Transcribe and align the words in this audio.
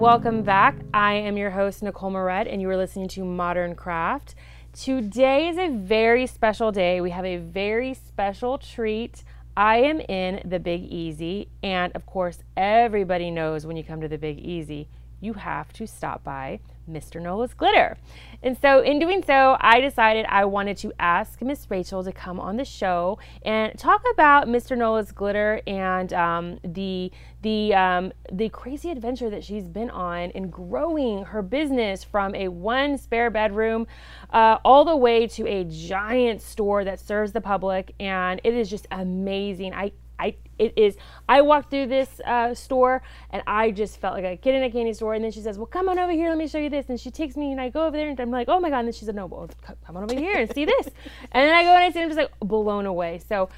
welcome 0.00 0.42
back. 0.42 0.74
I 0.94 1.12
am 1.12 1.36
your 1.36 1.50
host, 1.50 1.82
Nicole 1.82 2.08
Moret, 2.08 2.48
and 2.48 2.62
you 2.62 2.70
are 2.70 2.76
listening 2.78 3.06
to 3.08 3.22
Modern 3.22 3.74
Craft. 3.74 4.34
Today 4.72 5.48
is 5.48 5.58
a 5.58 5.68
very 5.68 6.26
special 6.26 6.72
day. 6.72 7.02
We 7.02 7.10
have 7.10 7.26
a 7.26 7.36
very 7.36 7.92
special 7.92 8.56
treat. 8.56 9.22
I 9.58 9.76
am 9.80 10.00
in 10.00 10.40
the 10.42 10.58
Big 10.58 10.84
Easy, 10.84 11.48
and 11.62 11.94
of 11.94 12.06
course, 12.06 12.38
everybody 12.56 13.30
knows 13.30 13.66
when 13.66 13.76
you 13.76 13.84
come 13.84 14.00
to 14.00 14.08
the 14.08 14.16
Big 14.16 14.38
Easy, 14.38 14.88
you 15.20 15.34
have 15.34 15.70
to 15.74 15.86
stop 15.86 16.24
by 16.24 16.60
Mr. 16.88 17.20
Nola's 17.20 17.54
Glitter. 17.54 17.96
And 18.42 18.56
so, 18.56 18.80
in 18.80 18.98
doing 18.98 19.22
so, 19.22 19.56
I 19.60 19.80
decided 19.80 20.26
I 20.28 20.44
wanted 20.46 20.76
to 20.78 20.92
ask 20.98 21.42
Miss 21.42 21.70
Rachel 21.70 22.02
to 22.04 22.12
come 22.12 22.40
on 22.40 22.56
the 22.56 22.64
show 22.64 23.18
and 23.42 23.78
talk 23.78 24.02
about 24.12 24.48
Mr. 24.48 24.76
Nola's 24.76 25.12
Glitter 25.12 25.60
and 25.66 26.12
um, 26.12 26.58
the 26.64 27.12
the 27.42 27.74
um, 27.74 28.12
the 28.32 28.48
crazy 28.48 28.90
adventure 28.90 29.30
that 29.30 29.44
she's 29.44 29.68
been 29.68 29.90
on 29.90 30.30
in 30.30 30.50
growing 30.50 31.24
her 31.24 31.42
business 31.42 32.04
from 32.04 32.34
a 32.34 32.48
one 32.48 32.98
spare 32.98 33.30
bedroom 33.30 33.86
uh, 34.30 34.58
all 34.64 34.84
the 34.84 34.96
way 34.96 35.26
to 35.26 35.46
a 35.46 35.64
giant 35.64 36.40
store 36.40 36.84
that 36.84 37.00
serves 37.00 37.32
the 37.32 37.40
public, 37.40 37.94
and 38.00 38.40
it 38.44 38.54
is 38.54 38.70
just 38.70 38.86
amazing. 38.90 39.74
I 39.74 39.92
I 40.20 40.36
it 40.58 40.74
is. 40.76 40.96
I 41.28 41.40
walked 41.40 41.70
through 41.70 41.86
this 41.86 42.20
uh, 42.26 42.54
store 42.54 43.02
and 43.30 43.42
I 43.46 43.70
just 43.70 43.98
felt 43.98 44.14
like 44.14 44.24
a 44.24 44.36
kid 44.36 44.54
in 44.54 44.62
a 44.62 44.70
candy 44.70 44.92
store. 44.92 45.14
And 45.14 45.24
then 45.24 45.32
she 45.32 45.40
says, 45.40 45.56
"Well, 45.56 45.66
come 45.66 45.88
on 45.88 45.98
over 45.98 46.12
here. 46.12 46.28
Let 46.28 46.36
me 46.36 46.46
show 46.46 46.58
you 46.58 46.68
this." 46.68 46.88
And 46.90 47.00
she 47.00 47.10
takes 47.10 47.36
me 47.36 47.50
and 47.50 47.60
I 47.60 47.70
go 47.70 47.86
over 47.86 47.96
there 47.96 48.08
and 48.08 48.20
I'm 48.20 48.30
like, 48.30 48.48
"Oh 48.48 48.60
my 48.60 48.68
god!" 48.68 48.80
And 48.80 48.88
then 48.88 48.92
she 48.92 49.06
said, 49.06 49.14
"No, 49.14 49.26
well, 49.26 49.48
come 49.86 49.96
on 49.96 50.04
over 50.04 50.14
here 50.14 50.36
and 50.36 50.52
see 50.52 50.66
this." 50.66 50.86
and 51.32 51.48
then 51.48 51.54
I 51.54 51.62
go 51.62 51.70
and 51.70 51.84
I 51.84 51.90
see. 51.90 52.00
I'm 52.00 52.08
just 52.08 52.18
like 52.18 52.38
blown 52.40 52.84
away. 52.86 53.20
So 53.26 53.48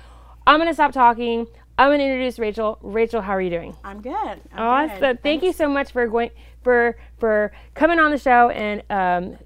I'm 0.46 0.58
gonna 0.58 0.74
stop 0.74 0.92
talking. 0.92 1.46
I'm 1.78 1.90
gonna 1.90 2.04
introduce 2.04 2.38
Rachel. 2.38 2.78
Rachel, 2.82 3.20
how 3.20 3.32
are 3.32 3.40
you 3.40 3.50
doing? 3.50 3.76
I'm 3.82 4.00
good. 4.00 4.14
I'm 4.14 4.40
awesome. 4.58 5.00
Good. 5.00 5.22
Thank 5.22 5.42
you 5.42 5.52
so 5.52 5.68
much 5.68 5.90
for 5.90 6.06
going 6.06 6.30
for 6.62 6.96
for 7.18 7.50
coming 7.74 7.98
on 7.98 8.12
the 8.12 8.18
show 8.18 8.50
and 8.50 8.82
um, 8.90 9.38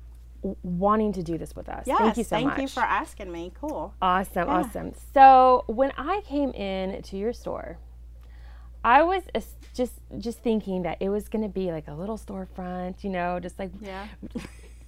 wanting 0.62 1.12
to 1.14 1.22
do 1.22 1.38
this 1.38 1.54
with 1.56 1.68
us. 1.68 1.84
Yes, 1.86 1.98
thank 1.98 2.16
you 2.16 2.24
so 2.24 2.36
thank 2.36 2.46
much. 2.46 2.56
Thank 2.56 2.70
you 2.70 2.74
for 2.74 2.84
asking 2.84 3.32
me. 3.32 3.52
Cool. 3.60 3.94
Awesome, 4.00 4.48
yeah. 4.48 4.54
awesome. 4.54 4.92
So 5.14 5.64
when 5.66 5.92
I 5.96 6.22
came 6.26 6.50
in 6.50 7.02
to 7.02 7.16
your 7.16 7.32
store, 7.32 7.78
I 8.84 9.02
was 9.02 9.22
just 9.74 9.94
just 10.18 10.38
thinking 10.40 10.82
that 10.82 10.98
it 11.00 11.08
was 11.08 11.28
going 11.28 11.42
to 11.42 11.48
be 11.48 11.72
like 11.72 11.88
a 11.88 11.94
little 11.94 12.16
storefront, 12.16 13.02
you 13.02 13.10
know, 13.10 13.40
just 13.40 13.58
like 13.58 13.70
yeah. 13.80 14.06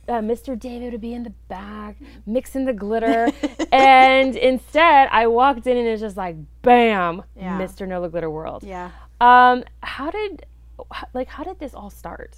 Uh, 0.09 0.23
Mr. 0.23 0.59
David 0.59 0.93
would 0.93 1.03
be 1.03 1.13
in 1.13 1.23
the 1.23 1.35
back 1.49 1.97
mixing 2.25 2.65
the 2.65 2.73
glitter, 2.73 3.29
and 3.73 4.37
instead 4.37 5.07
I 5.13 5.27
walked 5.27 5.67
in 5.67 5.77
and 5.77 5.87
it's 5.87 6.01
just 6.01 6.17
like 6.17 6.35
bam, 6.63 7.25
yeah. 7.37 7.61
Mr. 7.61 7.87
Nola 7.87 8.09
Glitter 8.09 8.31
World. 8.31 8.65
Yeah. 8.65 8.91
Um, 9.21 9.65
how 9.83 10.11
did 10.11 10.47
like 11.13 11.29
how 11.29 11.45
did 11.45 11.59
this 11.59 11.75
all 11.75 11.91
start? 11.91 12.37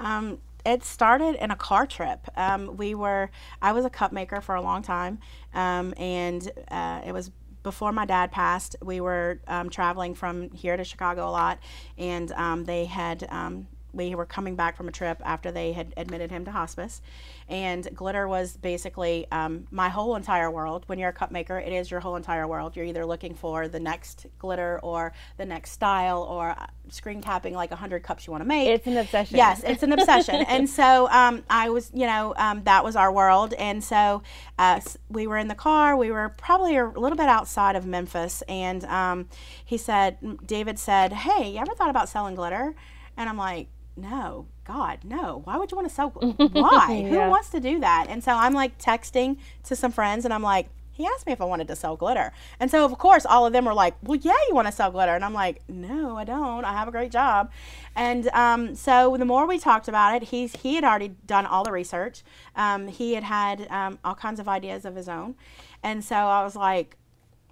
Um, 0.00 0.38
it 0.66 0.84
started 0.84 1.36
in 1.36 1.50
a 1.52 1.56
car 1.56 1.86
trip. 1.86 2.26
Um, 2.36 2.76
we 2.76 2.94
were, 2.94 3.30
I 3.62 3.72
was 3.72 3.84
a 3.84 3.90
cup 3.90 4.12
maker 4.12 4.40
for 4.40 4.56
a 4.56 4.60
long 4.60 4.82
time, 4.82 5.20
um, 5.54 5.94
and 5.96 6.50
uh, 6.70 7.02
it 7.06 7.12
was 7.12 7.30
before 7.62 7.92
my 7.92 8.04
dad 8.04 8.32
passed. 8.32 8.74
We 8.82 9.00
were 9.00 9.40
um, 9.46 9.70
traveling 9.70 10.14
from 10.14 10.50
here 10.50 10.76
to 10.76 10.84
Chicago 10.84 11.28
a 11.28 11.30
lot, 11.30 11.60
and 11.96 12.32
um, 12.32 12.64
they 12.64 12.84
had 12.84 13.28
we 13.96 14.14
were 14.14 14.26
coming 14.26 14.54
back 14.54 14.76
from 14.76 14.88
a 14.88 14.92
trip 14.92 15.20
after 15.24 15.50
they 15.50 15.72
had 15.72 15.94
admitted 15.96 16.30
him 16.30 16.44
to 16.44 16.52
hospice. 16.52 17.00
And 17.48 17.88
glitter 17.94 18.26
was 18.28 18.56
basically 18.56 19.26
um, 19.30 19.66
my 19.70 19.88
whole 19.88 20.16
entire 20.16 20.50
world. 20.50 20.84
When 20.86 20.98
you're 20.98 21.10
a 21.10 21.14
cup 21.14 21.30
maker, 21.30 21.58
it 21.58 21.72
is 21.72 21.90
your 21.90 22.00
whole 22.00 22.16
entire 22.16 22.46
world. 22.46 22.76
You're 22.76 22.84
either 22.84 23.06
looking 23.06 23.34
for 23.34 23.68
the 23.68 23.80
next 23.80 24.26
glitter 24.38 24.80
or 24.82 25.12
the 25.36 25.46
next 25.46 25.70
style 25.70 26.22
or 26.22 26.50
uh, 26.50 26.66
screen 26.88 27.22
capping 27.22 27.54
like 27.54 27.70
100 27.70 28.02
cups 28.02 28.26
you 28.26 28.32
want 28.32 28.42
to 28.42 28.48
make. 28.48 28.68
It's 28.68 28.86
an 28.86 28.96
obsession. 28.96 29.36
Yes, 29.36 29.62
it's 29.64 29.82
an 29.82 29.92
obsession. 29.92 30.34
and 30.48 30.68
so 30.68 31.08
um, 31.10 31.44
I 31.48 31.70
was, 31.70 31.90
you 31.94 32.06
know, 32.06 32.34
um, 32.36 32.62
that 32.64 32.84
was 32.84 32.96
our 32.96 33.12
world. 33.12 33.54
And 33.54 33.82
so 33.82 34.22
uh, 34.58 34.80
we 35.08 35.26
were 35.26 35.38
in 35.38 35.48
the 35.48 35.54
car. 35.54 35.96
We 35.96 36.10
were 36.10 36.30
probably 36.30 36.76
a 36.76 36.86
little 36.86 37.16
bit 37.16 37.28
outside 37.28 37.76
of 37.76 37.86
Memphis. 37.86 38.42
And 38.48 38.84
um, 38.84 39.28
he 39.64 39.78
said, 39.78 40.18
David 40.44 40.78
said, 40.78 41.12
Hey, 41.12 41.52
you 41.52 41.58
ever 41.58 41.74
thought 41.74 41.90
about 41.90 42.08
selling 42.08 42.34
glitter? 42.34 42.74
And 43.16 43.28
I'm 43.28 43.38
like, 43.38 43.68
no, 43.96 44.46
God, 44.64 45.00
no. 45.04 45.40
Why 45.44 45.56
would 45.56 45.70
you 45.70 45.76
want 45.76 45.88
to 45.88 45.94
sell? 45.94 46.10
Why? 46.10 47.02
yeah. 47.04 47.08
Who 47.08 47.30
wants 47.30 47.50
to 47.50 47.60
do 47.60 47.80
that? 47.80 48.06
And 48.08 48.22
so 48.22 48.32
I'm 48.32 48.52
like 48.52 48.78
texting 48.78 49.38
to 49.64 49.76
some 49.76 49.92
friends 49.92 50.24
and 50.24 50.34
I'm 50.34 50.42
like, 50.42 50.68
he 50.96 51.04
asked 51.04 51.26
me 51.26 51.32
if 51.32 51.42
I 51.42 51.44
wanted 51.44 51.68
to 51.68 51.76
sell 51.76 51.94
glitter. 51.94 52.32
And 52.58 52.70
so, 52.70 52.84
of 52.84 52.96
course, 52.96 53.26
all 53.26 53.46
of 53.46 53.52
them 53.52 53.66
were 53.66 53.74
like, 53.74 53.94
well, 54.02 54.18
yeah, 54.18 54.32
you 54.48 54.54
want 54.54 54.66
to 54.66 54.72
sell 54.72 54.90
glitter. 54.90 55.14
And 55.14 55.22
I'm 55.22 55.34
like, 55.34 55.60
no, 55.68 56.16
I 56.16 56.24
don't. 56.24 56.64
I 56.64 56.72
have 56.72 56.88
a 56.88 56.90
great 56.90 57.12
job. 57.12 57.50
And 57.94 58.28
um, 58.28 58.74
so 58.74 59.14
the 59.18 59.26
more 59.26 59.46
we 59.46 59.58
talked 59.58 59.88
about 59.88 60.14
it, 60.14 60.28
he's, 60.28 60.56
he 60.56 60.74
had 60.74 60.84
already 60.84 61.08
done 61.26 61.44
all 61.44 61.64
the 61.64 61.72
research. 61.72 62.22
Um, 62.54 62.88
he 62.88 63.12
had 63.12 63.24
had 63.24 63.68
um, 63.70 63.98
all 64.04 64.14
kinds 64.14 64.40
of 64.40 64.48
ideas 64.48 64.86
of 64.86 64.96
his 64.96 65.06
own. 65.06 65.34
And 65.82 66.02
so 66.02 66.16
I 66.16 66.42
was 66.42 66.56
like, 66.56 66.96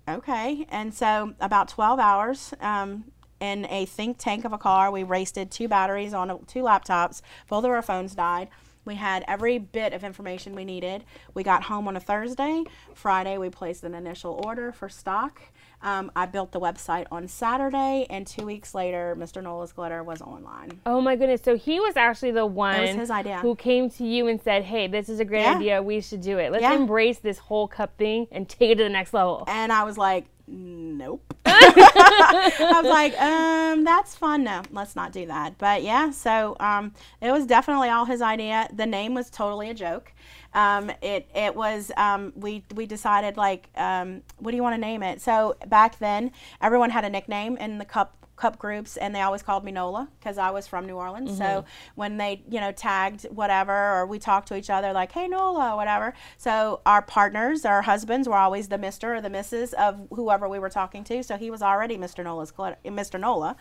okay. 0.08 0.66
And 0.70 0.94
so 0.94 1.34
about 1.38 1.68
12 1.68 1.98
hours, 1.98 2.54
um, 2.60 3.04
in 3.40 3.66
a 3.66 3.86
think 3.86 4.18
tank 4.18 4.44
of 4.44 4.52
a 4.52 4.58
car. 4.58 4.90
We 4.90 5.04
wasted 5.04 5.50
two 5.50 5.68
batteries 5.68 6.14
on 6.14 6.44
two 6.46 6.62
laptops. 6.62 7.22
Both 7.48 7.64
of 7.64 7.70
our 7.70 7.82
phones 7.82 8.14
died. 8.14 8.48
We 8.84 8.96
had 8.96 9.24
every 9.26 9.58
bit 9.58 9.92
of 9.92 10.04
information 10.04 10.54
we 10.54 10.64
needed. 10.64 11.04
We 11.32 11.42
got 11.42 11.64
home 11.64 11.88
on 11.88 11.96
a 11.96 12.00
Thursday. 12.00 12.64
Friday, 12.94 13.38
we 13.38 13.48
placed 13.48 13.82
an 13.84 13.94
initial 13.94 14.40
order 14.44 14.72
for 14.72 14.88
stock. 14.88 15.40
Um, 15.82 16.10
I 16.16 16.24
built 16.26 16.52
the 16.52 16.60
website 16.60 17.06
on 17.12 17.28
Saturday, 17.28 18.06
and 18.08 18.26
two 18.26 18.46
weeks 18.46 18.74
later, 18.74 19.14
Mr. 19.18 19.42
Nola's 19.42 19.72
Glitter 19.72 20.02
was 20.02 20.22
online. 20.22 20.80
Oh 20.86 21.00
my 21.02 21.14
goodness! 21.14 21.42
So 21.44 21.58
he 21.58 21.78
was 21.78 21.94
actually 21.96 22.30
the 22.30 22.46
one 22.46 22.80
was 22.80 22.90
his 22.90 23.10
idea. 23.10 23.38
who 23.40 23.54
came 23.54 23.90
to 23.90 24.04
you 24.04 24.28
and 24.28 24.40
said, 24.40 24.64
"Hey, 24.64 24.86
this 24.86 25.10
is 25.10 25.20
a 25.20 25.26
great 25.26 25.42
yeah. 25.42 25.56
idea. 25.56 25.82
We 25.82 26.00
should 26.00 26.22
do 26.22 26.38
it. 26.38 26.52
Let's 26.52 26.62
yeah. 26.62 26.74
embrace 26.74 27.18
this 27.18 27.36
whole 27.36 27.68
cup 27.68 27.98
thing 27.98 28.28
and 28.30 28.48
take 28.48 28.70
it 28.70 28.76
to 28.76 28.84
the 28.84 28.88
next 28.88 29.12
level." 29.12 29.44
And 29.46 29.70
I 29.70 29.84
was 29.84 29.98
like, 29.98 30.24
nope. 30.46 31.34
I 31.46 32.80
was 32.82 32.90
like, 32.90 33.20
um, 33.20 33.84
that's 33.84 34.14
fun. 34.16 34.44
No, 34.44 34.62
let's 34.70 34.96
not 34.96 35.12
do 35.12 35.26
that. 35.26 35.58
But 35.58 35.82
yeah, 35.82 36.10
so 36.10 36.56
um, 36.60 36.92
it 37.20 37.30
was 37.30 37.46
definitely 37.46 37.88
all 37.88 38.04
his 38.04 38.22
idea. 38.22 38.68
The 38.72 38.86
name 38.86 39.14
was 39.14 39.30
totally 39.30 39.70
a 39.70 39.74
joke. 39.74 40.12
Um, 40.52 40.90
it 41.02 41.28
it 41.34 41.54
was 41.54 41.90
um, 41.96 42.32
we 42.36 42.64
we 42.74 42.86
decided 42.86 43.36
like 43.36 43.68
um, 43.76 44.22
what 44.38 44.52
do 44.52 44.56
you 44.56 44.62
want 44.62 44.74
to 44.74 44.80
name 44.80 45.02
it? 45.02 45.20
So 45.20 45.56
back 45.66 45.98
then 45.98 46.30
everyone 46.60 46.90
had 46.90 47.04
a 47.04 47.10
nickname 47.10 47.56
in 47.56 47.78
the 47.78 47.84
cup 47.84 48.23
cup 48.36 48.58
groups 48.58 48.96
and 48.96 49.14
they 49.14 49.20
always 49.20 49.42
called 49.42 49.64
me 49.64 49.72
Nola 49.72 50.08
because 50.18 50.38
I 50.38 50.50
was 50.50 50.66
from 50.66 50.86
New 50.86 50.96
Orleans. 50.96 51.30
Mm-hmm. 51.30 51.38
So 51.38 51.64
when 51.94 52.16
they, 52.16 52.42
you 52.48 52.60
know, 52.60 52.72
tagged 52.72 53.24
whatever 53.24 53.72
or 53.72 54.06
we 54.06 54.18
talked 54.18 54.48
to 54.48 54.56
each 54.56 54.70
other 54.70 54.92
like, 54.92 55.12
hey, 55.12 55.28
Nola, 55.28 55.76
whatever. 55.76 56.14
So 56.36 56.80
our 56.84 57.02
partners, 57.02 57.64
our 57.64 57.82
husbands 57.82 58.28
were 58.28 58.36
always 58.36 58.68
the 58.68 58.78
Mr. 58.78 59.16
or 59.16 59.20
the 59.20 59.30
Mrs. 59.30 59.72
of 59.74 60.08
whoever 60.10 60.48
we 60.48 60.58
were 60.58 60.70
talking 60.70 61.04
to. 61.04 61.22
So 61.22 61.36
he 61.36 61.50
was 61.50 61.62
already 61.62 61.96
Mr. 61.96 62.24
Nola's 62.24 62.52
Mr. 62.52 63.20
Nola. 63.20 63.56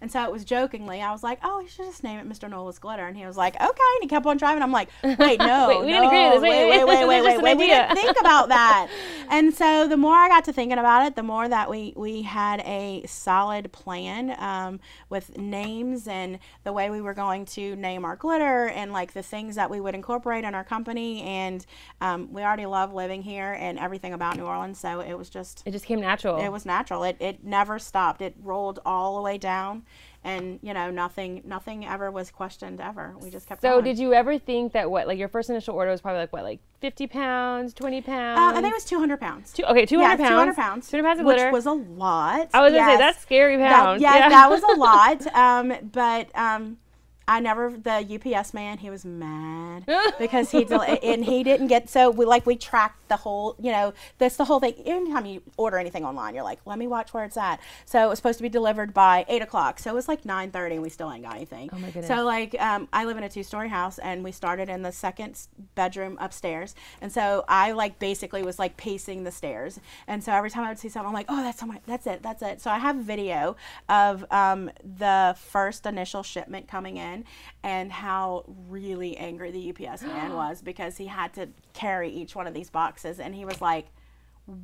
And 0.00 0.12
so 0.12 0.22
it 0.22 0.30
was 0.30 0.44
jokingly, 0.44 1.02
I 1.02 1.10
was 1.10 1.22
like, 1.22 1.40
oh, 1.42 1.60
you 1.60 1.68
should 1.68 1.86
just 1.86 2.04
name 2.04 2.20
it 2.20 2.28
Mr. 2.28 2.48
Nola's 2.48 2.78
Glitter. 2.78 3.06
And 3.06 3.16
he 3.16 3.26
was 3.26 3.36
like, 3.36 3.54
okay. 3.56 3.64
And 3.64 4.02
he 4.02 4.06
kept 4.06 4.26
on 4.26 4.36
driving. 4.36 4.62
I'm 4.62 4.70
like, 4.70 4.88
wait, 5.02 5.40
no. 5.40 5.68
wait, 5.68 5.80
we 5.80 5.92
no, 5.92 6.02
didn't 6.02 6.06
agree 6.06 6.24
with 6.24 6.32
this. 6.34 6.42
Wait, 6.42 6.68
wait, 6.68 6.84
wait, 6.86 7.06
wait, 7.08 7.24
wait, 7.24 7.42
wait. 7.42 7.58
We 7.58 7.66
didn't 7.66 7.96
think 7.96 8.16
about 8.20 8.48
that. 8.48 8.88
and 9.28 9.52
so 9.52 9.88
the 9.88 9.96
more 9.96 10.14
I 10.14 10.28
got 10.28 10.44
to 10.44 10.52
thinking 10.52 10.78
about 10.78 11.06
it, 11.06 11.16
the 11.16 11.22
more 11.24 11.48
that 11.48 11.68
we, 11.68 11.92
we 11.96 12.22
had 12.22 12.60
a 12.60 13.02
solid 13.06 13.72
plan 13.72 14.36
um, 14.38 14.78
with 15.10 15.36
names 15.36 16.06
and 16.06 16.38
the 16.62 16.72
way 16.72 16.90
we 16.90 17.00
were 17.00 17.14
going 17.14 17.44
to 17.46 17.74
name 17.76 18.04
our 18.04 18.14
glitter 18.14 18.68
and 18.68 18.92
like 18.92 19.14
the 19.14 19.22
things 19.22 19.56
that 19.56 19.68
we 19.68 19.80
would 19.80 19.96
incorporate 19.96 20.44
in 20.44 20.54
our 20.54 20.64
company. 20.64 21.22
And 21.22 21.66
um, 22.00 22.32
we 22.32 22.42
already 22.42 22.66
love 22.66 22.94
living 22.94 23.22
here 23.22 23.56
and 23.58 23.78
everything 23.80 24.12
about 24.12 24.36
New 24.36 24.44
Orleans. 24.44 24.78
So 24.78 25.00
it 25.00 25.14
was 25.14 25.28
just. 25.28 25.64
It 25.66 25.72
just 25.72 25.86
came 25.86 26.00
natural. 26.00 26.36
It 26.36 26.50
was 26.50 26.64
natural. 26.64 27.02
It, 27.02 27.16
it 27.18 27.42
never 27.42 27.80
stopped. 27.80 28.22
It 28.22 28.36
rolled 28.40 28.78
all 28.86 29.16
the 29.16 29.22
way 29.22 29.38
down 29.38 29.82
and 30.24 30.58
you 30.62 30.74
know 30.74 30.90
nothing 30.90 31.42
nothing 31.44 31.86
ever 31.86 32.10
was 32.10 32.30
questioned 32.30 32.80
ever. 32.80 33.14
We 33.20 33.30
just 33.30 33.46
kept 33.46 33.62
so 33.62 33.74
going. 33.74 33.84
did 33.84 33.98
you 33.98 34.14
ever 34.14 34.38
think 34.38 34.72
that 34.72 34.90
what 34.90 35.06
like 35.06 35.18
your 35.18 35.28
first 35.28 35.48
initial 35.50 35.74
order 35.74 35.90
was 35.90 36.00
probably 36.00 36.20
like 36.20 36.32
what 36.32 36.42
like 36.42 36.60
50 36.80 37.06
pounds 37.06 37.74
20 37.74 38.02
pounds? 38.02 38.38
Uh, 38.38 38.58
i 38.58 38.60
think 38.60 38.72
it 38.72 38.76
was 38.76 38.84
200 38.84 39.20
pounds. 39.20 39.52
Two, 39.52 39.64
okay 39.64 39.86
200 39.86 40.10
yeah, 40.10 40.16
pounds. 40.16 40.28
200 40.30 40.56
pounds 40.56 40.90
200 40.90 41.08
pounds 41.08 41.20
of 41.20 41.26
which 41.26 41.36
glitter 41.36 41.52
was 41.52 41.66
a 41.66 41.72
lot 41.72 42.48
i 42.52 42.60
was 42.60 42.72
yes. 42.72 42.86
gonna 42.86 42.92
say 42.92 42.98
that's 42.98 43.20
scary 43.20 43.56
pounds. 43.56 44.02
that, 44.02 44.18
yeah, 44.18 44.28
that 44.28 44.50
was 44.50 44.62
a 44.62 44.66
lot 44.78 45.26
um, 45.34 45.90
but 45.92 46.36
um, 46.36 46.78
I 47.28 47.40
never 47.40 47.70
the 47.70 48.34
UPS 48.34 48.54
man. 48.54 48.78
He 48.78 48.88
was 48.88 49.04
mad 49.04 49.84
because 50.18 50.50
he 50.50 50.66
and 50.72 51.22
he 51.22 51.44
didn't 51.44 51.66
get 51.66 51.90
so 51.90 52.10
we 52.10 52.24
like 52.24 52.46
we 52.46 52.56
tracked 52.56 53.06
the 53.08 53.16
whole 53.16 53.54
you 53.60 53.70
know 53.70 53.92
that's 54.16 54.36
the 54.36 54.46
whole 54.46 54.60
thing. 54.60 54.74
Anytime 54.86 55.26
you 55.26 55.42
order 55.58 55.78
anything 55.78 56.06
online, 56.06 56.34
you're 56.34 56.42
like, 56.42 56.60
let 56.64 56.78
me 56.78 56.86
watch 56.86 57.12
where 57.12 57.24
it's 57.24 57.36
at. 57.36 57.60
So 57.84 58.02
it 58.02 58.08
was 58.08 58.18
supposed 58.18 58.38
to 58.38 58.42
be 58.42 58.48
delivered 58.48 58.94
by 58.94 59.26
eight 59.28 59.42
o'clock. 59.42 59.78
So 59.78 59.90
it 59.90 59.94
was 59.94 60.08
like 60.08 60.24
nine 60.24 60.50
thirty, 60.50 60.76
and 60.76 60.82
we 60.82 60.88
still 60.88 61.12
ain't 61.12 61.24
got 61.24 61.36
anything. 61.36 61.68
Oh 61.70 61.78
my 61.78 61.88
goodness. 61.88 62.08
So 62.08 62.24
like 62.24 62.58
um, 62.60 62.88
I 62.94 63.04
live 63.04 63.18
in 63.18 63.22
a 63.22 63.28
two 63.28 63.42
story 63.42 63.68
house, 63.68 63.98
and 63.98 64.24
we 64.24 64.32
started 64.32 64.70
in 64.70 64.80
the 64.82 64.92
second 64.92 65.38
bedroom 65.74 66.16
upstairs, 66.20 66.74
and 67.02 67.12
so 67.12 67.44
I 67.46 67.72
like 67.72 67.98
basically 67.98 68.42
was 68.42 68.58
like 68.58 68.78
pacing 68.78 69.24
the 69.24 69.32
stairs, 69.32 69.78
and 70.06 70.24
so 70.24 70.32
every 70.32 70.50
time 70.50 70.64
I 70.64 70.68
would 70.70 70.78
see 70.78 70.88
something, 70.88 71.08
I'm 71.08 71.14
like, 71.14 71.26
oh 71.28 71.42
that's 71.42 71.62
my 71.62 71.78
that's 71.86 72.06
it 72.06 72.22
that's 72.22 72.40
it. 72.42 72.62
So 72.62 72.70
I 72.70 72.78
have 72.78 72.96
video 72.96 73.56
of 73.90 74.24
um, 74.30 74.70
the 74.82 75.36
first 75.38 75.84
initial 75.84 76.22
shipment 76.22 76.68
coming 76.68 76.96
in 76.96 77.17
and 77.62 77.92
how 77.92 78.44
really 78.68 79.16
angry 79.16 79.50
the 79.50 79.70
UPS 79.70 80.02
man 80.02 80.32
was 80.34 80.62
because 80.62 80.96
he 80.96 81.06
had 81.06 81.32
to 81.34 81.48
carry 81.74 82.10
each 82.10 82.34
one 82.34 82.46
of 82.46 82.54
these 82.54 82.70
boxes 82.70 83.20
and 83.20 83.34
he 83.34 83.44
was 83.44 83.60
like, 83.60 83.86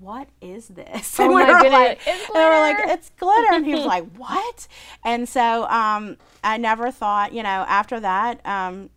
what 0.00 0.28
is 0.40 0.68
this? 0.68 1.18
Oh 1.20 1.24
And 1.24 1.34
my 1.34 1.44
we 1.44 1.52
were 1.52 1.58
goodness, 1.60 1.72
like, 1.72 2.00
it's 2.06 2.30
and 2.30 2.34
we 2.34 2.40
were 2.44 2.58
like, 2.60 2.76
glitter. 2.78 2.92
it's 2.92 3.10
glitter. 3.18 3.52
And 3.52 3.66
he 3.66 3.74
was 3.74 3.84
like, 3.86 4.16
what? 4.16 4.66
And 5.04 5.28
so 5.28 5.66
um, 5.68 6.16
I 6.42 6.56
never 6.56 6.90
thought, 6.90 7.32
you 7.34 7.42
know, 7.42 7.66
after 7.68 8.00
that, 8.00 8.44
um, 8.46 8.88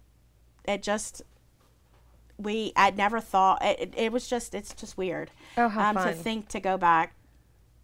it 0.65 0.83
just, 0.83 1.21
we, 2.37 2.71
I 2.75 2.91
never 2.91 3.19
thought, 3.19 3.63
it, 3.65 3.79
it, 3.79 3.93
it 3.97 4.11
was 4.13 4.27
just, 4.27 4.55
it's 4.55 4.73
just 4.73 4.97
weird 4.97 5.31
Oh, 5.57 5.67
how 5.67 5.89
um, 5.89 5.95
to 5.97 6.13
think 6.13 6.47
to 6.49 6.59
go 6.61 6.77
back. 6.77 7.13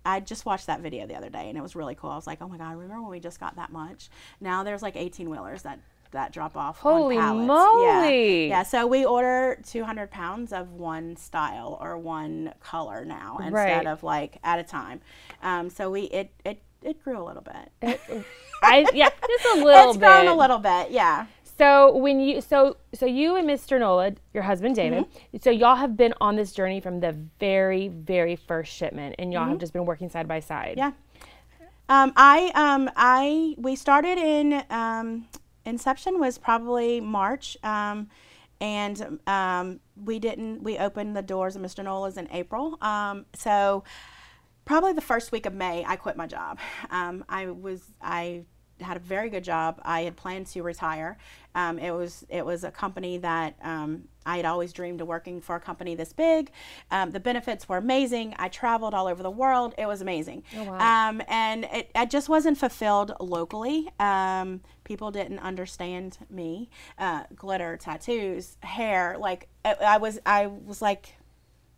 I 0.06 0.20
just 0.20 0.46
watched 0.46 0.68
that 0.68 0.82
video 0.82 1.08
the 1.08 1.16
other 1.16 1.30
day 1.30 1.48
and 1.50 1.58
it 1.58 1.62
was 1.62 1.76
really 1.76 1.96
cool. 1.96 2.10
I 2.10 2.16
was 2.16 2.28
like, 2.28 2.42
oh 2.42 2.48
my 2.48 2.58
God, 2.58 2.72
remember 2.76 3.02
when 3.02 3.12
we 3.12 3.20
just 3.20 3.40
got 3.40 3.56
that 3.56 3.72
much? 3.72 4.10
Now 4.42 4.64
there's 4.64 4.82
like 4.82 4.96
18 4.98 5.30
wheelers 5.30 5.62
that, 5.64 5.80
that 6.12 6.32
drop 6.34 6.58
off. 6.58 6.80
Holy 6.80 7.18
moly. 7.18 8.48
Yeah. 8.50 8.58
yeah, 8.58 8.64
so 8.64 8.86
we 8.86 9.06
order 9.06 9.60
200 9.66 10.12
pounds 10.12 10.52
of 10.54 10.74
one 10.74 11.16
style 11.16 11.78
or 11.82 11.98
one 11.98 12.54
color 12.60 13.06
now 13.06 13.38
instead 13.40 13.54
Right. 13.54 13.88
of 13.88 14.04
like 14.04 14.38
at 14.44 14.60
a 14.60 14.64
time. 14.64 15.00
Um, 15.42 15.70
so 15.70 15.90
we, 15.90 16.02
it, 16.04 16.32
it, 16.46 16.62
it 16.82 17.02
grew 17.04 17.18
a 17.22 17.24
little 17.24 17.44
bit. 17.44 18.00
I 18.62 18.86
yeah, 18.94 19.10
just 19.28 19.46
a 19.58 19.64
little 19.64 19.90
it's 19.92 19.98
bit. 19.98 20.06
grown 20.06 20.28
a 20.28 20.36
little 20.36 20.58
bit, 20.58 20.92
yeah. 20.92 21.26
So 21.58 21.96
when 21.96 22.20
you 22.20 22.42
so 22.42 22.78
so 22.94 23.06
you 23.06 23.36
and 23.36 23.48
Mr. 23.48 23.80
Nola, 23.80 24.14
your 24.34 24.44
husband 24.44 24.76
David, 24.76 25.06
Mm-hmm. 25.06 25.38
so 25.42 25.50
y'all 25.52 25.76
have 25.76 25.96
been 25.96 26.14
on 26.20 26.36
this 26.36 26.52
journey 26.52 26.80
from 26.80 27.00
the 27.00 27.16
very 27.40 27.90
very 27.90 28.36
first 28.36 28.72
shipment, 28.74 29.16
and 29.20 29.32
y'all 29.32 29.44
Mm-hmm. 29.44 29.52
have 29.52 29.60
just 29.60 29.74
been 29.74 29.86
working 29.86 30.10
side 30.10 30.28
by 30.28 30.40
side. 30.40 30.76
Yeah. 30.78 30.92
Um, 31.90 32.14
I 32.16 32.52
um, 32.56 32.90
I 32.96 33.56
we 33.58 33.76
started 33.76 34.18
in 34.18 34.64
um, 34.70 35.28
inception 35.66 36.20
was 36.20 36.38
probably 36.38 37.02
March, 37.02 37.58
um, 37.64 38.10
and 38.62 39.20
um, 39.28 39.80
we 40.04 40.18
didn't 40.20 40.64
we 40.64 40.78
opened 40.78 41.16
the 41.16 41.22
doors 41.22 41.56
of 41.56 41.62
Mr. 41.62 41.84
Nola's 41.84 42.18
in 42.18 42.28
April. 42.32 42.78
Um, 42.82 43.26
so 43.36 43.84
probably 44.66 44.94
the 44.94 45.02
first 45.02 45.32
week 45.34 45.46
of 45.46 45.54
May, 45.54 45.84
I 45.86 45.98
quit 45.98 46.16
my 46.16 46.26
job. 46.26 46.58
Um, 46.90 47.26
I 47.28 47.48
was 47.48 47.82
I 48.02 48.46
had 48.82 48.98
a 48.98 49.00
very 49.00 49.30
good 49.30 49.44
job. 49.44 49.80
I 49.84 50.02
had 50.02 50.16
planned 50.16 50.48
to 50.48 50.64
retire. 50.64 51.18
Um, 51.56 51.78
it 51.80 51.92
was 51.92 52.26
it 52.30 52.46
was 52.46 52.64
a 52.64 52.72
company 52.72 53.18
that 53.20 53.56
um, 53.62 54.04
I 54.26 54.38
had 54.38 54.46
always 54.46 54.74
dreamed 54.74 55.02
of 55.02 55.08
working 55.08 55.42
for 55.42 55.56
a 55.56 55.60
company 55.60 55.96
this 55.96 56.14
big. 56.14 56.52
Um, 56.90 57.12
the 57.12 57.20
benefits 57.20 57.70
were 57.70 57.78
amazing. 57.78 58.34
I 58.40 58.50
traveled 58.50 58.94
all 58.94 59.08
over 59.08 59.22
the 59.22 59.32
world. 59.32 59.76
It 59.78 59.86
was 59.86 60.02
amazing. 60.02 60.44
wow. 60.56 61.10
Um, 61.10 61.22
and 61.28 61.66
it, 61.66 61.92
I 61.96 62.06
just 62.06 62.30
wasn't 62.30 62.58
fulfilled 62.58 63.14
locally. 63.20 63.90
Um, 64.00 64.62
people 64.84 65.12
didn't 65.12 65.40
understand 65.40 66.18
me. 66.30 66.70
Uh, 66.98 67.24
glitter, 67.36 67.78
tattoos, 67.78 68.58
hair. 68.62 69.16
Like 69.20 69.48
I, 69.64 69.74
I 69.74 69.98
was 69.98 70.20
I 70.26 70.48
was 70.48 70.82
like 70.82 71.16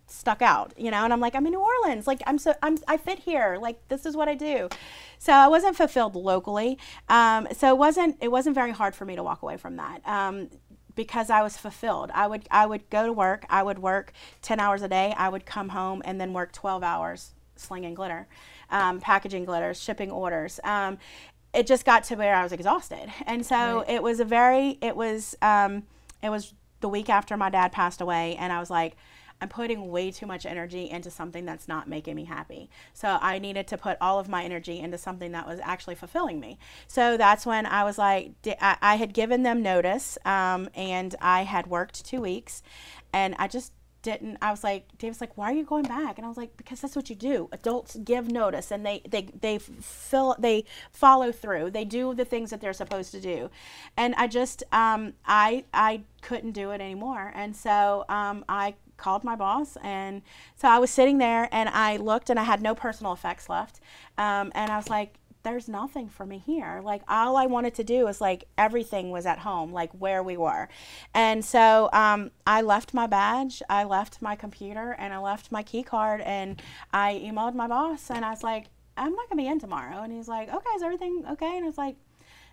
stuck 0.07 0.41
out, 0.41 0.73
you 0.77 0.91
know, 0.91 1.03
and 1.03 1.11
I'm 1.11 1.19
like, 1.19 1.35
I'm 1.35 1.45
in 1.45 1.53
New 1.53 1.61
Orleans, 1.61 2.07
like 2.07 2.21
I'm 2.27 2.37
so 2.37 2.53
I'm 2.61 2.77
I 2.87 2.97
fit 2.97 3.19
here, 3.19 3.57
like 3.59 3.87
this 3.87 4.05
is 4.05 4.15
what 4.15 4.27
I 4.27 4.35
do. 4.35 4.69
So 5.17 5.33
I 5.33 5.47
wasn't 5.47 5.75
fulfilled 5.75 6.15
locally. 6.15 6.77
Um, 7.09 7.47
so 7.53 7.69
it 7.69 7.77
wasn't 7.77 8.17
it 8.21 8.29
wasn't 8.29 8.55
very 8.55 8.71
hard 8.71 8.95
for 8.95 9.05
me 9.05 9.15
to 9.15 9.23
walk 9.23 9.41
away 9.41 9.57
from 9.57 9.77
that. 9.77 10.01
Um, 10.05 10.49
because 10.95 11.29
I 11.29 11.43
was 11.43 11.57
fulfilled. 11.57 12.11
I 12.13 12.27
would 12.27 12.47
I 12.49 12.65
would 12.65 12.89
go 12.89 13.05
to 13.05 13.13
work, 13.13 13.45
I 13.49 13.63
would 13.63 13.79
work 13.79 14.13
10 14.41 14.59
hours 14.59 14.81
a 14.81 14.87
day, 14.87 15.13
I 15.17 15.29
would 15.29 15.45
come 15.45 15.69
home 15.69 16.01
and 16.05 16.19
then 16.19 16.33
work 16.33 16.51
12 16.51 16.83
hours 16.83 17.31
slinging 17.55 17.93
glitter, 17.93 18.27
um, 18.69 18.99
packaging 18.99 19.45
glitters, 19.45 19.81
shipping 19.81 20.11
orders. 20.11 20.59
Um, 20.63 20.97
it 21.53 21.67
just 21.67 21.85
got 21.85 22.03
to 22.05 22.15
where 22.15 22.35
I 22.35 22.43
was 22.43 22.51
exhausted. 22.51 23.11
And 23.25 23.45
so 23.45 23.83
it 23.87 24.03
was 24.03 24.19
a 24.19 24.25
very 24.25 24.77
it 24.81 24.95
was 24.95 25.35
um, 25.41 25.83
it 26.21 26.29
was 26.29 26.53
the 26.81 26.89
week 26.89 27.09
after 27.09 27.35
my 27.37 27.49
dad 27.49 27.71
passed 27.71 28.01
away 28.01 28.35
and 28.35 28.51
I 28.51 28.59
was 28.59 28.69
like 28.69 28.95
I'm 29.41 29.49
putting 29.49 29.89
way 29.89 30.11
too 30.11 30.25
much 30.25 30.45
energy 30.45 30.89
into 30.89 31.11
something 31.11 31.45
that's 31.45 31.67
not 31.67 31.87
making 31.87 32.15
me 32.15 32.25
happy. 32.25 32.69
So 32.93 33.17
I 33.21 33.39
needed 33.39 33.67
to 33.67 33.77
put 33.77 33.97
all 33.99 34.19
of 34.19 34.29
my 34.29 34.43
energy 34.43 34.79
into 34.79 34.97
something 34.97 35.31
that 35.33 35.47
was 35.47 35.59
actually 35.61 35.95
fulfilling 35.95 36.39
me. 36.39 36.57
So 36.87 37.17
that's 37.17 37.45
when 37.45 37.65
I 37.65 37.83
was 37.83 37.97
like, 37.97 38.31
I, 38.61 38.95
had 38.95 39.13
given 39.13 39.43
them 39.43 39.61
notice 39.61 40.17
um, 40.25 40.69
and 40.73 41.15
I 41.19 41.43
had 41.43 41.67
worked 41.67 42.05
two 42.05 42.21
weeks 42.21 42.63
and 43.11 43.35
I 43.37 43.47
just 43.47 43.73
didn't 44.05 44.37
i 44.39 44.51
was 44.51 44.63
like 44.63 44.87
david's 44.99 45.19
like 45.19 45.35
why 45.35 45.51
are 45.51 45.55
you 45.55 45.63
going 45.63 45.83
back? 45.83 46.19
And 46.19 46.25
i 46.25 46.27
was 46.27 46.37
like 46.37 46.55
because 46.57 46.79
that's 46.79 46.95
what 46.95 47.09
you 47.09 47.15
do. 47.15 47.49
Adults 47.51 47.95
give 47.95 48.31
notice 48.31 48.69
and 48.69 48.85
they 48.85 49.01
they 49.09 49.29
they 49.41 49.57
fill 49.57 50.35
they 50.37 50.63
follow 50.91 51.31
through. 51.31 51.71
They 51.71 51.85
do 51.85 52.13
the 52.13 52.23
things 52.23 52.51
that 52.51 52.61
they're 52.61 52.71
supposed 52.71 53.11
to 53.11 53.19
do. 53.19 53.49
And 53.97 54.13
i 54.15 54.27
just 54.27 54.61
um 54.71 55.13
i 55.25 55.63
i 55.73 56.03
couldn't 56.21 56.51
do 56.51 56.69
it 56.69 56.81
anymore. 56.81 57.31
And 57.33 57.55
so 57.55 58.05
um 58.07 58.45
i 58.47 58.75
called 58.97 59.23
my 59.23 59.35
boss 59.35 59.77
and 59.83 60.21
so 60.55 60.67
i 60.67 60.79
was 60.79 60.89
sitting 60.89 61.17
there 61.17 61.49
and 61.51 61.69
i 61.69 61.97
looked 61.97 62.29
and 62.29 62.39
i 62.39 62.43
had 62.43 62.61
no 62.61 62.73
personal 62.73 63.13
effects 63.13 63.49
left 63.49 63.79
um, 64.17 64.51
and 64.55 64.71
i 64.71 64.77
was 64.77 64.89
like 64.89 65.19
there's 65.45 65.69
nothing 65.69 66.09
for 66.09 66.25
me 66.25 66.39
here. 66.39 66.81
Like 66.83 67.03
all 67.07 67.37
I 67.37 67.45
wanted 67.45 67.75
to 67.75 67.83
do 67.83 68.03
was 68.03 68.19
like 68.19 68.45
everything 68.57 69.11
was 69.11 69.25
at 69.25 69.39
home, 69.39 69.71
like 69.71 69.91
where 69.93 70.23
we 70.23 70.35
were. 70.35 70.67
And 71.13 71.45
so 71.45 71.89
um, 71.93 72.31
I 72.45 72.61
left 72.61 72.93
my 72.93 73.07
badge, 73.07 73.61
I 73.69 73.83
left 73.83 74.21
my 74.21 74.35
computer, 74.35 74.95
and 74.97 75.13
I 75.13 75.19
left 75.19 75.51
my 75.51 75.61
key 75.63 75.83
card, 75.83 76.19
and 76.21 76.61
I 76.91 77.21
emailed 77.23 77.53
my 77.53 77.67
boss, 77.67 78.09
and 78.09 78.25
I 78.25 78.31
was 78.31 78.43
like, 78.43 78.65
I'm 78.97 79.13
not 79.13 79.29
gonna 79.29 79.41
be 79.41 79.47
in 79.47 79.59
tomorrow. 79.59 80.01
And 80.01 80.11
he's 80.11 80.27
like, 80.27 80.49
Okay, 80.49 80.69
is 80.75 80.81
everything 80.81 81.23
okay? 81.31 81.55
And 81.55 81.63
I 81.63 81.67
was 81.67 81.77
like, 81.77 81.95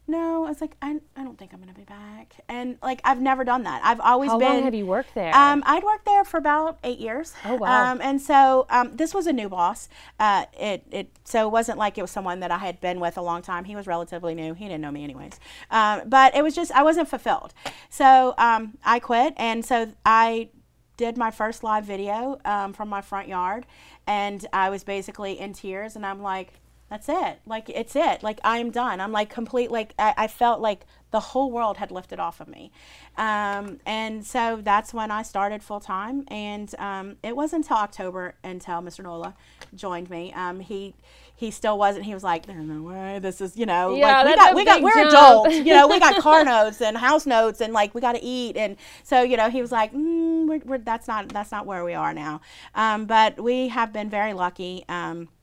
No. 0.08 0.44
I 0.44 0.48
was 0.48 0.60
like, 0.60 0.76
I, 0.82 0.98
I 1.16 1.24
don't 1.24 1.38
think 1.38 1.52
I'm 1.54 1.60
gonna 1.60 1.72
be 1.72 1.84
back. 1.84 2.34
And 2.48 2.76
like 2.82 3.00
I've 3.04 3.20
never 3.20 3.44
done 3.44 3.62
that. 3.62 3.80
I've 3.84 4.00
always 4.00 4.30
How 4.30 4.38
been. 4.38 4.48
long 4.48 4.62
have 4.64 4.74
you 4.74 4.84
worked 4.84 5.14
there? 5.14 5.34
Um, 5.34 5.62
I'd 5.64 5.82
worked 5.84 6.04
there 6.04 6.24
for 6.24 6.36
about 6.36 6.78
eight 6.84 6.98
years. 6.98 7.32
Oh, 7.44 7.54
wow. 7.54 7.92
Um, 7.92 8.00
and 8.02 8.20
so 8.20 8.66
um, 8.68 8.96
this 8.96 9.14
was 9.14 9.26
a 9.26 9.32
new 9.32 9.48
boss. 9.48 9.88
Uh, 10.18 10.46
it 10.58 10.84
it 10.90 11.10
so 11.24 11.46
it 11.46 11.50
wasn't 11.52 11.78
like 11.78 11.96
it 11.96 12.02
was 12.02 12.10
someone 12.10 12.40
that 12.40 12.50
I 12.50 12.58
had 12.58 12.80
been 12.80 13.00
with 13.00 13.16
a 13.16 13.22
long 13.22 13.42
time. 13.42 13.64
He 13.64 13.76
was 13.76 13.86
relatively 13.86 14.34
new. 14.34 14.54
He 14.54 14.64
didn't 14.64 14.80
know 14.80 14.90
me 14.90 15.04
anyways. 15.04 15.38
Um, 15.70 16.02
but 16.08 16.34
it 16.34 16.42
was 16.42 16.54
just 16.54 16.72
I 16.72 16.82
wasn't 16.82 17.08
fulfilled. 17.08 17.54
So 17.88 18.34
um, 18.38 18.76
I 18.84 18.98
quit, 18.98 19.34
and 19.36 19.64
so 19.64 19.92
I 20.04 20.50
did 20.96 21.16
my 21.16 21.30
first 21.30 21.64
live 21.64 21.84
video 21.84 22.38
um, 22.44 22.72
from 22.72 22.88
my 22.88 23.00
front 23.00 23.28
yard, 23.28 23.66
and 24.06 24.44
I 24.52 24.68
was 24.70 24.84
basically 24.84 25.38
in 25.38 25.52
tears, 25.52 25.96
and 25.96 26.04
I'm 26.04 26.20
like. 26.20 26.54
That's 26.92 27.08
it. 27.08 27.40
Like 27.46 27.70
it's 27.70 27.96
it. 27.96 28.22
Like 28.22 28.38
I'm 28.44 28.70
done. 28.70 29.00
I'm 29.00 29.12
like 29.12 29.30
complete. 29.30 29.70
Like 29.70 29.94
I, 29.98 30.12
I 30.14 30.28
felt 30.28 30.60
like 30.60 30.84
the 31.10 31.20
whole 31.20 31.50
world 31.50 31.78
had 31.78 31.90
lifted 31.90 32.20
off 32.20 32.38
of 32.38 32.48
me, 32.48 32.70
um, 33.16 33.80
and 33.86 34.26
so 34.26 34.60
that's 34.62 34.92
when 34.92 35.10
I 35.10 35.22
started 35.22 35.62
full 35.62 35.80
time. 35.80 36.26
And 36.28 36.74
um, 36.78 37.16
it 37.22 37.34
wasn't 37.34 37.64
until 37.64 37.78
October 37.78 38.34
until 38.44 38.82
Mr. 38.82 39.02
Nola 39.02 39.34
joined 39.74 40.10
me. 40.10 40.34
Um, 40.34 40.60
he 40.60 40.92
he 41.34 41.50
still 41.50 41.78
wasn't. 41.78 42.04
He 42.04 42.12
was 42.12 42.22
like, 42.22 42.44
"There's 42.44 42.62
no 42.62 42.82
way. 42.82 43.18
This 43.20 43.40
is 43.40 43.56
you 43.56 43.64
know 43.64 43.94
Yeah, 43.94 44.22
like 44.22 44.26
we 44.26 44.34
got 44.36 44.54
we 44.54 44.64
got 44.66 44.82
we're 44.82 44.92
jump." 44.92 45.46
adults. 45.46 45.54
You 45.54 45.72
know 45.72 45.88
we 45.88 45.98
got 45.98 46.16
car 46.22 46.44
notes 46.44 46.82
and 46.82 46.98
house 46.98 47.24
notes 47.24 47.62
and 47.62 47.72
like 47.72 47.94
we 47.94 48.02
got 48.02 48.16
to 48.16 48.22
eat. 48.22 48.58
And 48.58 48.76
so 49.02 49.22
you 49.22 49.38
know 49.38 49.48
he 49.48 49.62
was 49.62 49.72
like, 49.72 49.94
mm, 49.94 50.46
we're, 50.46 50.60
we're, 50.66 50.76
that's 50.76 51.08
not 51.08 51.30
that's 51.30 51.52
not 51.52 51.64
where 51.64 51.86
we 51.86 51.94
are 51.94 52.12
now. 52.12 52.42
Um, 52.74 53.06
but 53.06 53.42
we 53.42 53.68
have 53.68 53.94
been 53.94 54.10
very 54.10 54.34
lucky. 54.34 54.84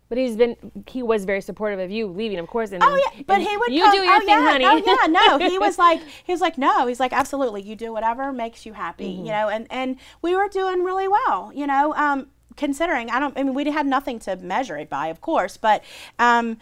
But 0.10 0.18
he's 0.18 0.36
been 0.36 0.56
he 0.88 1.04
was 1.04 1.24
very 1.24 1.42
supportive 1.42 1.80
of 1.80 1.92
you 1.92 2.08
leaving, 2.08 2.40
of 2.40 2.48
course. 2.48 2.72
And 2.72 2.84
Oh 2.84 2.96
yeah, 2.96 3.22
but 3.28 3.42
he 3.42 3.56
would 3.56 3.72
you 3.72 3.84
come, 3.84 3.92
do 3.96 4.02
your 4.04 4.16
oh, 4.16 4.20
thing, 4.20 4.30
yeah, 4.30 4.42
honey. 4.42 4.66
Oh 4.66 4.76
yeah, 4.84 5.38
no, 5.38 5.50
he 5.50 5.60
was 5.60 5.78
like 5.78 6.02
he 6.24 6.32
was 6.32 6.42
like 6.42 6.58
no, 6.58 6.88
he's 6.88 7.00
like 7.00 7.14
absolutely, 7.14 7.62
you 7.62 7.76
do 7.76 7.94
whatever 7.94 8.32
makes 8.34 8.66
you 8.66 8.74
happy, 8.74 9.14
Mm-hmm. 9.14 9.26
you 9.26 9.32
know, 9.32 9.50
and 9.50 9.68
and 9.70 9.98
we 10.22 10.36
were 10.36 10.50
doing 10.50 10.84
really 10.84 11.08
well, 11.08 11.52
you 11.54 11.68
know, 11.68 11.94
um, 11.94 12.28
considering 12.58 13.10
I 13.10 13.20
don't, 13.20 13.38
I 13.38 13.44
mean, 13.44 13.54
we 13.54 13.70
had 13.72 13.86
nothing 13.86 14.20
to 14.20 14.36
measure 14.36 14.78
it 14.78 14.90
by, 14.90 15.08
of 15.08 15.22
course, 15.22 15.58
but 15.58 15.84
um, 16.18 16.58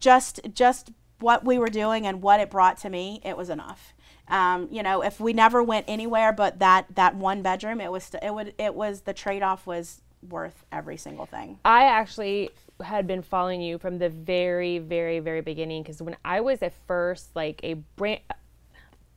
just 0.00 0.40
just 0.54 0.90
what 1.18 1.44
we 1.44 1.58
were 1.58 1.68
doing 1.68 2.06
and 2.06 2.22
what 2.22 2.40
it 2.40 2.50
brought 2.50 2.78
to 2.78 2.90
me, 2.90 3.20
it 3.24 3.36
was 3.36 3.50
enough. 3.50 3.94
Um, 4.28 4.68
you 4.70 4.82
know, 4.82 5.02
if 5.02 5.20
we 5.20 5.32
never 5.32 5.62
went 5.62 5.86
anywhere 5.88 6.32
but 6.32 6.60
that 6.60 6.86
that 6.94 7.16
one 7.16 7.42
bedroom, 7.42 7.80
it 7.80 7.90
was 7.90 8.10
it 8.22 8.32
would 8.32 8.54
it 8.58 8.74
was 8.74 9.02
the 9.02 9.12
trade 9.12 9.42
off 9.42 9.66
was 9.66 10.00
worth 10.28 10.64
every 10.70 10.96
single 10.96 11.26
thing. 11.26 11.58
I 11.64 11.84
actually 11.84 12.50
had 12.82 13.06
been 13.06 13.22
following 13.22 13.60
you 13.62 13.78
from 13.78 13.98
the 13.98 14.08
very, 14.08 14.78
very, 14.78 15.18
very 15.20 15.40
beginning 15.40 15.82
because 15.82 16.02
when 16.02 16.16
I 16.24 16.40
was 16.40 16.62
at 16.62 16.72
first 16.86 17.34
like 17.34 17.60
a 17.62 17.74
brand, 17.96 18.20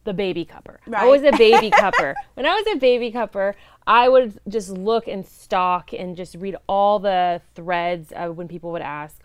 the 0.04 0.14
baby 0.14 0.46
cupper. 0.46 0.78
I 0.96 1.08
was 1.08 1.24
a 1.24 1.32
baby 1.32 1.72
cupper. 1.84 2.14
When 2.36 2.46
I 2.46 2.54
was 2.54 2.66
a 2.76 2.78
baby 2.78 3.12
cupper, 3.12 3.56
I 3.88 4.08
would 4.08 4.40
just 4.48 4.70
look 4.70 5.08
and 5.08 5.26
stalk 5.26 5.94
and 5.94 6.16
just 6.16 6.36
read 6.36 6.56
all 6.70 7.00
the 7.00 7.42
threads 7.56 8.12
of 8.12 8.38
when 8.38 8.48
people 8.48 8.72
would 8.72 8.84
ask, 8.84 9.20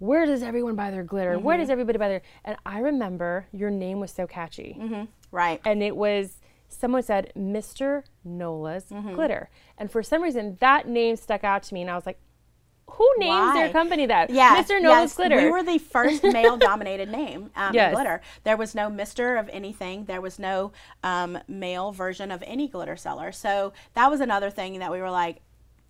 "Where 0.00 0.26
does 0.26 0.42
everyone 0.42 0.74
buy 0.74 0.90
their 0.90 1.04
glitter? 1.04 1.38
Where 1.38 1.54
Mm-hmm. 1.54 1.62
does 1.62 1.70
everybody 1.70 1.98
buy 1.98 2.08
their?" 2.08 2.22
And 2.44 2.56
I 2.66 2.80
remember 2.80 3.46
your 3.52 3.70
name 3.70 4.00
was 4.00 4.10
so 4.10 4.26
catchy, 4.26 5.06
Right. 5.30 5.60
and 5.64 5.82
it 5.84 5.96
was 5.96 6.38
someone 6.68 7.04
said 7.04 7.32
Mr. 7.38 8.02
Nola's 8.24 8.86
Mm-hmm. 8.86 9.14
glitter, 9.14 9.50
and 9.78 9.88
for 9.88 10.02
some 10.02 10.20
reason 10.20 10.56
that 10.58 10.88
name 10.88 11.14
stuck 11.14 11.44
out 11.44 11.62
to 11.64 11.74
me, 11.74 11.82
and 11.82 11.90
I 11.90 11.94
was 11.94 12.06
like, 12.06 12.18
who 12.90 13.08
names 13.18 13.30
Why? 13.30 13.54
their 13.64 13.72
company 13.72 14.06
that? 14.06 14.30
Yeah, 14.30 14.62
Mr. 14.62 14.80
Nola's 14.80 15.10
yes, 15.10 15.14
Glitter. 15.16 15.36
We 15.36 15.50
were 15.50 15.62
the 15.62 15.78
first 15.78 16.22
male-dominated 16.22 17.08
name 17.22 17.50
um, 17.56 17.74
Yes. 17.74 17.92
glitter. 17.94 18.20
There 18.44 18.56
was 18.56 18.74
no 18.74 18.88
Mister 18.90 19.36
of 19.36 19.48
anything. 19.52 20.04
There 20.04 20.20
was 20.20 20.38
no 20.38 20.72
um, 21.02 21.38
male 21.48 21.92
version 21.92 22.30
of 22.30 22.42
any 22.46 22.68
glitter 22.68 22.96
seller. 22.96 23.32
So 23.32 23.72
that 23.94 24.10
was 24.10 24.20
another 24.20 24.50
thing 24.50 24.78
that 24.78 24.92
we 24.92 25.00
were 25.00 25.10
like, 25.10 25.40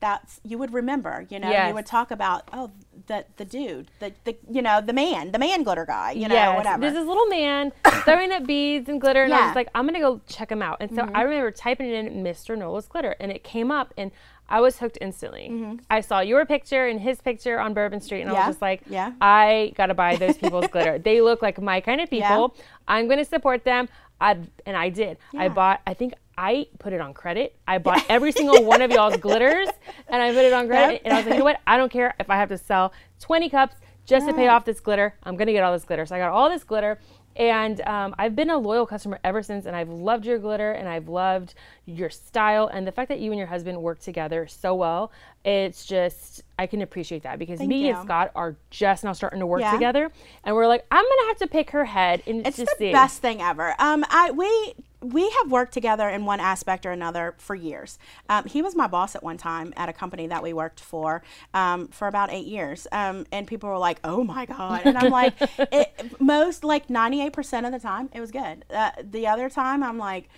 that's 0.00 0.38
you 0.44 0.58
would 0.58 0.72
remember. 0.74 1.26
You 1.30 1.38
know, 1.38 1.48
Yes. 1.50 1.68
you 1.68 1.74
would 1.74 1.86
talk 1.86 2.10
about 2.10 2.48
oh 2.52 2.70
the 3.06 3.24
the 3.36 3.44
dude, 3.44 3.90
the 4.00 4.12
the 4.24 4.36
you 4.50 4.60
know 4.60 4.80
the 4.82 4.92
man, 4.92 5.32
the 5.32 5.38
man 5.38 5.62
glitter 5.62 5.86
guy. 5.86 6.12
You 6.12 6.28
know, 6.28 6.34
yes, 6.34 6.56
whatever. 6.56 6.80
There's 6.82 6.92
this 6.94 7.06
little 7.06 7.26
man 7.26 7.72
throwing 8.04 8.30
up 8.32 8.44
beads 8.46 8.88
and 8.88 9.00
glitter, 9.00 9.22
and 9.22 9.32
I 9.32 9.36
Yeah. 9.36 9.40
Mm-hmm. 9.42 9.48
was 9.50 9.56
like, 9.56 9.68
I'm 9.74 9.86
gonna 9.86 10.00
go 10.00 10.20
check 10.26 10.50
him 10.52 10.60
out. 10.62 10.78
And 10.80 10.94
so 10.94 11.08
I 11.14 11.22
remember 11.22 11.50
typing 11.50 11.90
in 11.90 12.22
Mr. 12.22 12.56
Nola's 12.58 12.86
glitter, 12.86 13.14
and 13.18 13.32
it 13.32 13.44
came 13.44 13.70
up, 13.70 13.94
and 13.96 14.10
I 14.48 14.60
was 14.60 14.78
hooked 14.78 14.98
instantly. 15.00 15.78
I 15.90 16.00
saw 16.00 16.20
your 16.20 16.44
picture 16.44 16.86
and 16.86 17.00
his 17.00 17.20
picture 17.20 17.58
on 17.58 17.72
Bourbon 17.74 18.00
Street, 18.00 18.20
and 18.22 18.30
I 18.30 18.34
Mm-hmm. 18.34 18.46
Was 18.46 18.54
just 18.56 18.62
like, 18.62 18.82
yeah. 18.86 19.12
I 19.20 19.72
gotta 19.76 19.94
buy 19.94 20.16
those 20.16 20.36
people's 20.36 20.66
glitter. 20.68 20.98
They 21.02 21.20
look 21.20 21.40
like 21.42 21.60
my 21.60 21.80
kind 21.80 22.00
of 22.00 22.10
people. 22.10 22.54
I'm 22.86 23.08
gonna 23.08 23.24
support 23.24 23.64
them. 23.64 23.88
I 24.20 24.38
and 24.66 24.76
I 24.76 24.88
did. 24.90 25.18
I 25.36 25.48
bought. 25.48 25.80
I 25.86 25.94
think. 25.94 26.14
I 26.36 26.66
put 26.80 26.92
it 26.92 27.00
on 27.00 27.14
credit. 27.14 27.54
I 27.68 27.78
bought 27.78 28.04
every 28.08 28.32
single 28.32 28.64
one 28.64 28.82
of 28.82 28.90
y'all's 28.90 29.16
glitters 29.18 29.68
and 30.08 30.20
I 30.20 30.32
put 30.32 30.44
it 30.44 30.52
on 30.52 30.66
credit. 30.66 30.94
Yep. 30.94 31.02
And 31.04 31.14
I 31.14 31.16
was 31.18 31.26
like, 31.26 31.34
you 31.34 31.38
know 31.38 31.44
what? 31.44 31.60
I 31.64 31.76
don't 31.76 31.92
care 31.92 32.12
if 32.18 32.28
I 32.28 32.34
have 32.34 32.48
to 32.48 32.58
sell 32.58 32.92
20 33.20 33.48
cups 33.50 33.76
just 34.04 34.26
to 34.26 34.34
pay 34.34 34.48
off 34.48 34.64
this 34.64 34.80
glitter. 34.80 35.14
I'm 35.22 35.36
gonna 35.36 35.52
get 35.52 35.62
all 35.62 35.72
this 35.72 35.84
glitter. 35.84 36.04
So 36.06 36.16
I 36.16 36.18
got 36.18 36.30
all 36.32 36.50
this 36.50 36.64
glitter, 36.64 36.98
and 37.36 37.80
um, 37.82 38.14
I've 38.18 38.34
been 38.36 38.50
a 38.50 38.58
loyal 38.58 38.86
customer 38.86 39.18
ever 39.24 39.42
since. 39.42 39.66
And 39.66 39.74
I've 39.74 39.88
loved 39.88 40.24
your 40.26 40.38
glitter, 40.38 40.72
and 40.72 40.88
I've 40.88 41.08
loved 41.08 41.54
your 41.86 42.10
style, 42.10 42.68
and 42.68 42.86
the 42.86 42.92
fact 42.92 43.08
that 43.08 43.20
you 43.20 43.30
and 43.32 43.38
your 43.38 43.46
husband 43.48 43.80
work 43.82 44.00
together 44.00 44.46
so 44.46 44.74
well. 44.74 45.10
It's 45.44 45.84
just 45.84 46.42
I 46.58 46.66
can 46.66 46.80
appreciate 46.80 47.22
that 47.24 47.38
because 47.38 47.58
Thank 47.58 47.68
me 47.68 47.90
and. 47.90 48.02
Scott 48.02 48.30
are 48.34 48.56
just 48.70 49.04
now 49.04 49.12
starting 49.12 49.40
to 49.40 49.46
work 49.46 49.60
Yeah. 49.60 49.72
together, 49.72 50.10
and 50.44 50.56
we're 50.56 50.66
like, 50.66 50.86
I'm 50.90 51.04
gonna 51.04 51.28
have 51.28 51.38
to 51.38 51.46
pick 51.46 51.70
her 51.70 51.84
head 51.84 52.22
and 52.26 52.46
It's 52.46 52.56
just 52.56 52.70
the 52.78 52.86
see. 52.86 52.92
best 52.92 53.20
thing 53.20 53.42
ever. 53.42 53.74
Um, 53.78 54.04
I 54.08 54.30
we 54.30 54.74
we 55.04 55.28
have 55.42 55.50
worked 55.50 55.72
together 55.72 56.08
in 56.08 56.24
one 56.24 56.40
aspect 56.40 56.86
or 56.86 56.90
another 56.90 57.34
for 57.38 57.54
years. 57.54 57.98
Um, 58.28 58.44
he 58.46 58.62
was 58.62 58.74
my 58.74 58.86
boss 58.86 59.14
at 59.14 59.22
one 59.22 59.36
time 59.36 59.72
at 59.76 59.88
a 59.88 59.92
company 59.92 60.26
that 60.28 60.42
we 60.42 60.52
worked 60.52 60.80
for 60.80 61.22
um, 61.52 61.88
for 61.88 62.08
about 62.08 62.32
eight 62.32 62.46
years. 62.46 62.86
Um, 62.90 63.26
and 63.30 63.46
people 63.46 63.68
were 63.68 63.78
like, 63.78 64.00
"Oh 64.04 64.24
my 64.24 64.46
god!" 64.46 64.82
And 64.84 64.96
I'm 64.96 65.10
like, 65.10 65.34
it, 65.58 66.20
most 66.20 66.64
like 66.64 66.88
98 66.90 67.32
percent 67.32 67.66
of 67.66 67.72
the 67.72 67.78
time, 67.78 68.08
it 68.12 68.20
was 68.20 68.30
good. 68.30 68.64
Uh, 68.70 68.90
the 69.02 69.26
other 69.26 69.48
time, 69.50 69.82
I'm 69.82 69.98
like. 69.98 70.28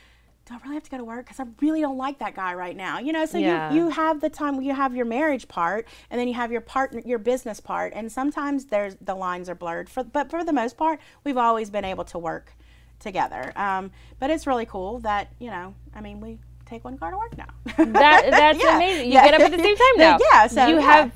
Do 0.49 0.54
I 0.54 0.58
really 0.62 0.75
have 0.75 0.85
to 0.85 0.90
go 0.92 0.99
to 0.99 1.04
work? 1.04 1.26
Because 1.26 1.40
I 1.40 1.44
really 1.61 1.80
don't 1.80 1.99
like 1.99 2.20
that 2.20 2.37
guy 2.37 2.54
right 2.54 2.76
now. 2.76 3.00
You 3.00 3.12
know, 3.12 3.26
so 3.26 3.37
Yeah. 3.37 3.73
you 3.73 3.78
you 3.87 3.88
have 3.90 4.20
the 4.20 4.28
time 4.30 4.61
you 4.62 4.75
have 4.75 4.94
your 4.94 5.04
marriage 5.04 5.49
part, 5.49 5.88
and 6.08 6.20
then 6.20 6.28
you 6.28 6.35
have 6.35 6.52
your 6.52 6.61
partner, 6.61 7.02
your 7.04 7.18
business 7.18 7.58
part, 7.58 7.92
and 7.96 8.12
sometimes 8.12 8.66
there's 8.66 8.94
the 9.00 9.16
lines 9.16 9.49
are 9.49 9.56
blurred. 9.56 9.88
For 9.90 10.04
but 10.04 10.30
for 10.30 10.44
the 10.44 10.52
most 10.52 10.76
part, 10.76 11.00
we've 11.25 11.37
always 11.37 11.68
been 11.68 11.85
able 11.85 12.04
to 12.04 12.18
work 12.20 12.52
together. 13.00 13.52
Um, 13.56 13.90
but 14.18 14.30
it's 14.30 14.46
really 14.46 14.66
cool 14.66 14.98
that 15.00 15.28
you 15.38 15.50
know, 15.50 15.74
I 15.94 16.00
mean, 16.00 16.20
we 16.20 16.38
take 16.64 16.84
one 16.84 16.98
car 16.98 17.10
to 17.10 17.16
work 17.16 17.36
now. 17.38 17.46
That 17.76 18.30
that's 18.30 18.62
Yeah, 18.62 18.76
amazing. 18.76 19.06
You 19.06 19.12
yeah. 19.14 19.24
get 19.30 19.34
up 19.34 19.40
at 19.42 19.50
the 19.52 19.62
same 19.62 19.76
time 19.76 19.86
now. 19.96 20.18
Yeah, 20.32 20.46
so, 20.46 20.66
you 20.66 20.76
yeah. 20.76 20.80
have 20.80 21.12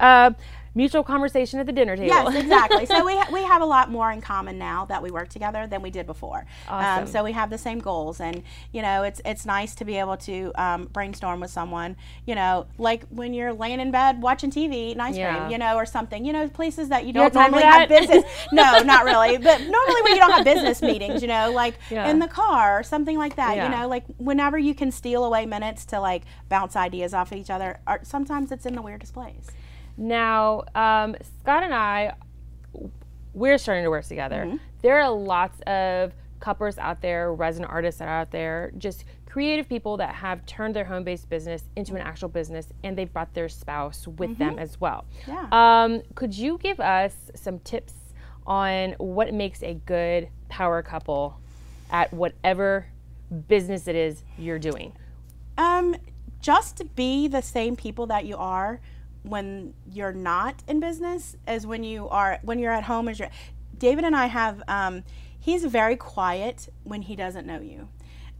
uh, 0.00 0.30
mutual 0.74 1.02
conversation 1.02 1.60
at 1.60 1.66
the 1.66 1.72
dinner 1.72 1.96
table. 1.96 2.08
Yes, 2.08 2.34
exactly. 2.34 2.86
So 2.86 3.04
we, 3.06 3.16
ha- 3.16 3.28
we 3.32 3.42
have 3.44 3.62
a 3.62 3.66
lot 3.66 3.90
more 3.90 4.10
in 4.10 4.20
common 4.20 4.58
now 4.58 4.84
that 4.86 5.02
we 5.02 5.10
work 5.10 5.28
together 5.28 5.66
than 5.66 5.82
we 5.82 5.90
did 5.90 6.06
before. 6.06 6.46
Awesome. 6.68 7.04
Um, 7.04 7.06
so 7.06 7.22
we 7.24 7.32
have 7.32 7.50
the 7.50 7.58
same 7.58 7.78
goals, 7.78 8.20
and 8.20 8.42
you 8.72 8.82
know, 8.82 9.02
it's 9.02 9.20
it's 9.24 9.44
nice 9.46 9.74
to 9.76 9.84
be 9.84 9.96
able 9.96 10.16
to 10.18 10.52
um, 10.56 10.84
brainstorm 10.92 11.40
with 11.40 11.50
someone. 11.50 11.96
You 12.26 12.34
know, 12.34 12.66
like 12.78 13.04
when 13.10 13.34
you're 13.34 13.52
laying 13.52 13.80
in 13.80 13.90
bed 13.90 14.22
watching 14.22 14.50
TV, 14.50 14.72
eating 14.72 15.00
ice 15.00 15.16
Yeah. 15.16 15.36
cream, 15.38 15.50
you 15.52 15.58
know, 15.58 15.76
or 15.76 15.86
something. 15.86 16.24
You 16.24 16.32
know, 16.32 16.48
places 16.48 16.88
that 16.88 17.04
you 17.06 17.12
don't 17.12 17.34
normally 17.34 17.62
have 17.62 17.88
business. 17.88 18.24
no, 18.52 18.78
not 18.80 19.04
really. 19.04 19.38
But 19.38 19.60
normally 19.60 20.02
when 20.02 20.12
you 20.14 20.20
don't 20.20 20.32
have 20.32 20.44
business 20.44 20.80
meetings, 20.82 21.22
you 21.22 21.28
know, 21.28 21.50
like 21.52 21.74
Yeah. 21.90 22.08
in 22.10 22.18
the 22.18 22.28
car 22.28 22.78
or 22.78 22.82
something 22.82 23.18
like 23.18 23.36
that. 23.36 23.56
Yeah. 23.56 23.64
You 23.70 23.76
know, 23.76 23.88
like 23.88 24.04
whenever 24.18 24.58
you 24.58 24.74
can 24.74 24.90
steal 24.90 25.24
away 25.24 25.46
minutes 25.46 25.84
to 25.86 26.00
like 26.00 26.22
bounce 26.48 26.76
ideas 26.76 27.12
off 27.14 27.32
each 27.32 27.50
other. 27.50 27.80
Or 27.86 28.00
sometimes 28.02 28.50
it's 28.52 28.64
in 28.66 28.74
the 28.74 28.82
weirdest 28.82 29.12
place. 29.14 29.46
Now, 29.96 30.64
um, 30.74 31.16
Scott 31.40 31.62
and 31.62 31.74
I, 31.74 32.14
we're 33.34 33.58
starting 33.58 33.84
to 33.84 33.90
work 33.90 34.04
together. 34.04 34.44
Mm-hmm. 34.46 34.56
There 34.82 35.00
are 35.00 35.10
lots 35.10 35.60
of 35.66 36.12
cuppers 36.40 36.76
out 36.78 37.00
there, 37.00 37.32
resin 37.32 37.64
artists 37.64 37.98
that 38.00 38.08
are 38.08 38.20
out 38.20 38.30
there, 38.30 38.72
just 38.78 39.04
creative 39.26 39.66
people 39.66 39.96
that 39.96 40.14
have 40.14 40.44
turned 40.44 40.76
their 40.76 40.84
home 40.84 41.04
based 41.04 41.28
business 41.30 41.64
into 41.76 41.94
an 41.94 42.02
actual 42.02 42.28
business 42.28 42.68
and 42.82 42.98
they've 42.98 43.12
brought 43.12 43.32
their 43.32 43.48
spouse 43.48 44.06
with 44.06 44.36
them 44.36 44.58
as 44.58 44.78
well. 44.78 45.06
Mm-hmm. 45.22 45.30
Yeah. 45.30 45.82
Um, 45.84 46.02
could 46.14 46.36
you 46.36 46.58
give 46.58 46.80
us 46.80 47.14
some 47.34 47.58
tips 47.60 47.94
on 48.46 48.92
what 48.98 49.32
makes 49.32 49.62
a 49.62 49.74
good 49.74 50.28
power 50.48 50.82
couple 50.82 51.40
at 51.90 52.12
whatever 52.12 52.86
business 53.48 53.88
it 53.88 53.96
is 53.96 54.22
you're 54.36 54.58
doing? 54.58 54.92
Um, 55.56 55.96
just 56.40 56.94
be 56.94 57.28
the 57.28 57.40
same 57.40 57.76
people 57.76 58.06
that 58.08 58.26
you 58.26 58.36
are 58.36 58.80
when 59.22 59.74
you're 59.90 60.12
not 60.12 60.62
in 60.66 60.80
business 60.80 61.36
as 61.46 61.66
when 61.66 61.84
you 61.84 62.08
are 62.08 62.38
when 62.42 62.58
you're 62.58 62.72
at 62.72 62.84
home. 62.84 63.08
As 63.08 63.18
you're, 63.18 63.30
David 63.76 64.04
and 64.04 64.16
I 64.16 64.26
have. 64.26 64.62
Um, 64.68 65.04
he's 65.38 65.64
very 65.64 65.96
quiet 65.96 66.68
when 66.84 67.02
he 67.02 67.16
doesn't 67.16 67.46
know 67.46 67.60
you. 67.60 67.88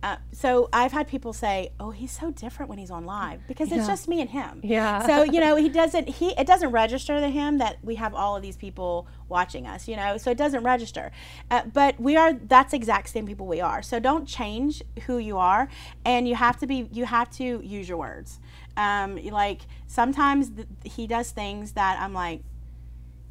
Uh, 0.03 0.17
so 0.33 0.69
I've 0.73 0.91
had 0.91 1.07
people 1.07 1.33
say, 1.33 1.71
"Oh, 1.79 1.93
he's 1.93 2.11
so 2.11 2.33
different 2.33 2.69
when 2.69 2.79
he's 2.79 2.91
on 2.91 3.07
live 3.07 3.47
because 3.47 3.71
it's 3.71 3.87
just 3.87 4.09
me 4.09 4.21
and 4.21 4.29
him." 4.29 4.61
Yeah. 4.65 5.07
So 5.07 5.23
you 5.23 5.39
know, 5.39 5.55
he 5.55 5.69
doesn't. 5.69 6.09
He 6.09 6.31
it 6.31 6.47
doesn't 6.47 6.71
register 6.71 7.21
to 7.21 7.29
him 7.29 7.59
that 7.59 7.77
we 7.85 7.95
have 7.95 8.13
all 8.13 8.35
of 8.35 8.43
these 8.43 8.57
people 8.57 9.07
watching 9.29 9.65
us. 9.65 9.87
You 9.87 9.95
know, 9.95 10.17
so 10.17 10.33
it 10.33 10.37
doesn't 10.37 10.65
register. 10.65 11.13
Uh, 11.53 11.63
but 11.73 12.01
we 12.01 12.17
are. 12.17 12.33
That's 12.33 12.73
exact 12.73 13.11
same 13.11 13.27
people 13.27 13.47
we 13.47 13.61
are. 13.61 13.81
So 13.81 14.01
don't 14.01 14.27
change 14.27 14.83
who 15.07 15.19
you 15.19 15.39
are, 15.39 15.69
and 16.05 16.27
you 16.27 16.35
have 16.35 16.59
to 16.59 16.67
be. 16.67 16.89
You 16.93 17.05
have 17.05 17.31
to 17.37 17.61
use 17.65 17.89
your 17.89 17.99
words. 17.99 18.41
Um, 18.77 19.23
like 19.27 19.61
sometimes 19.87 20.51
th- 20.51 20.67
he 20.85 21.07
does 21.07 21.31
things 21.31 21.73
that 21.73 22.01
I'm 22.01 22.15
like, 22.15 22.43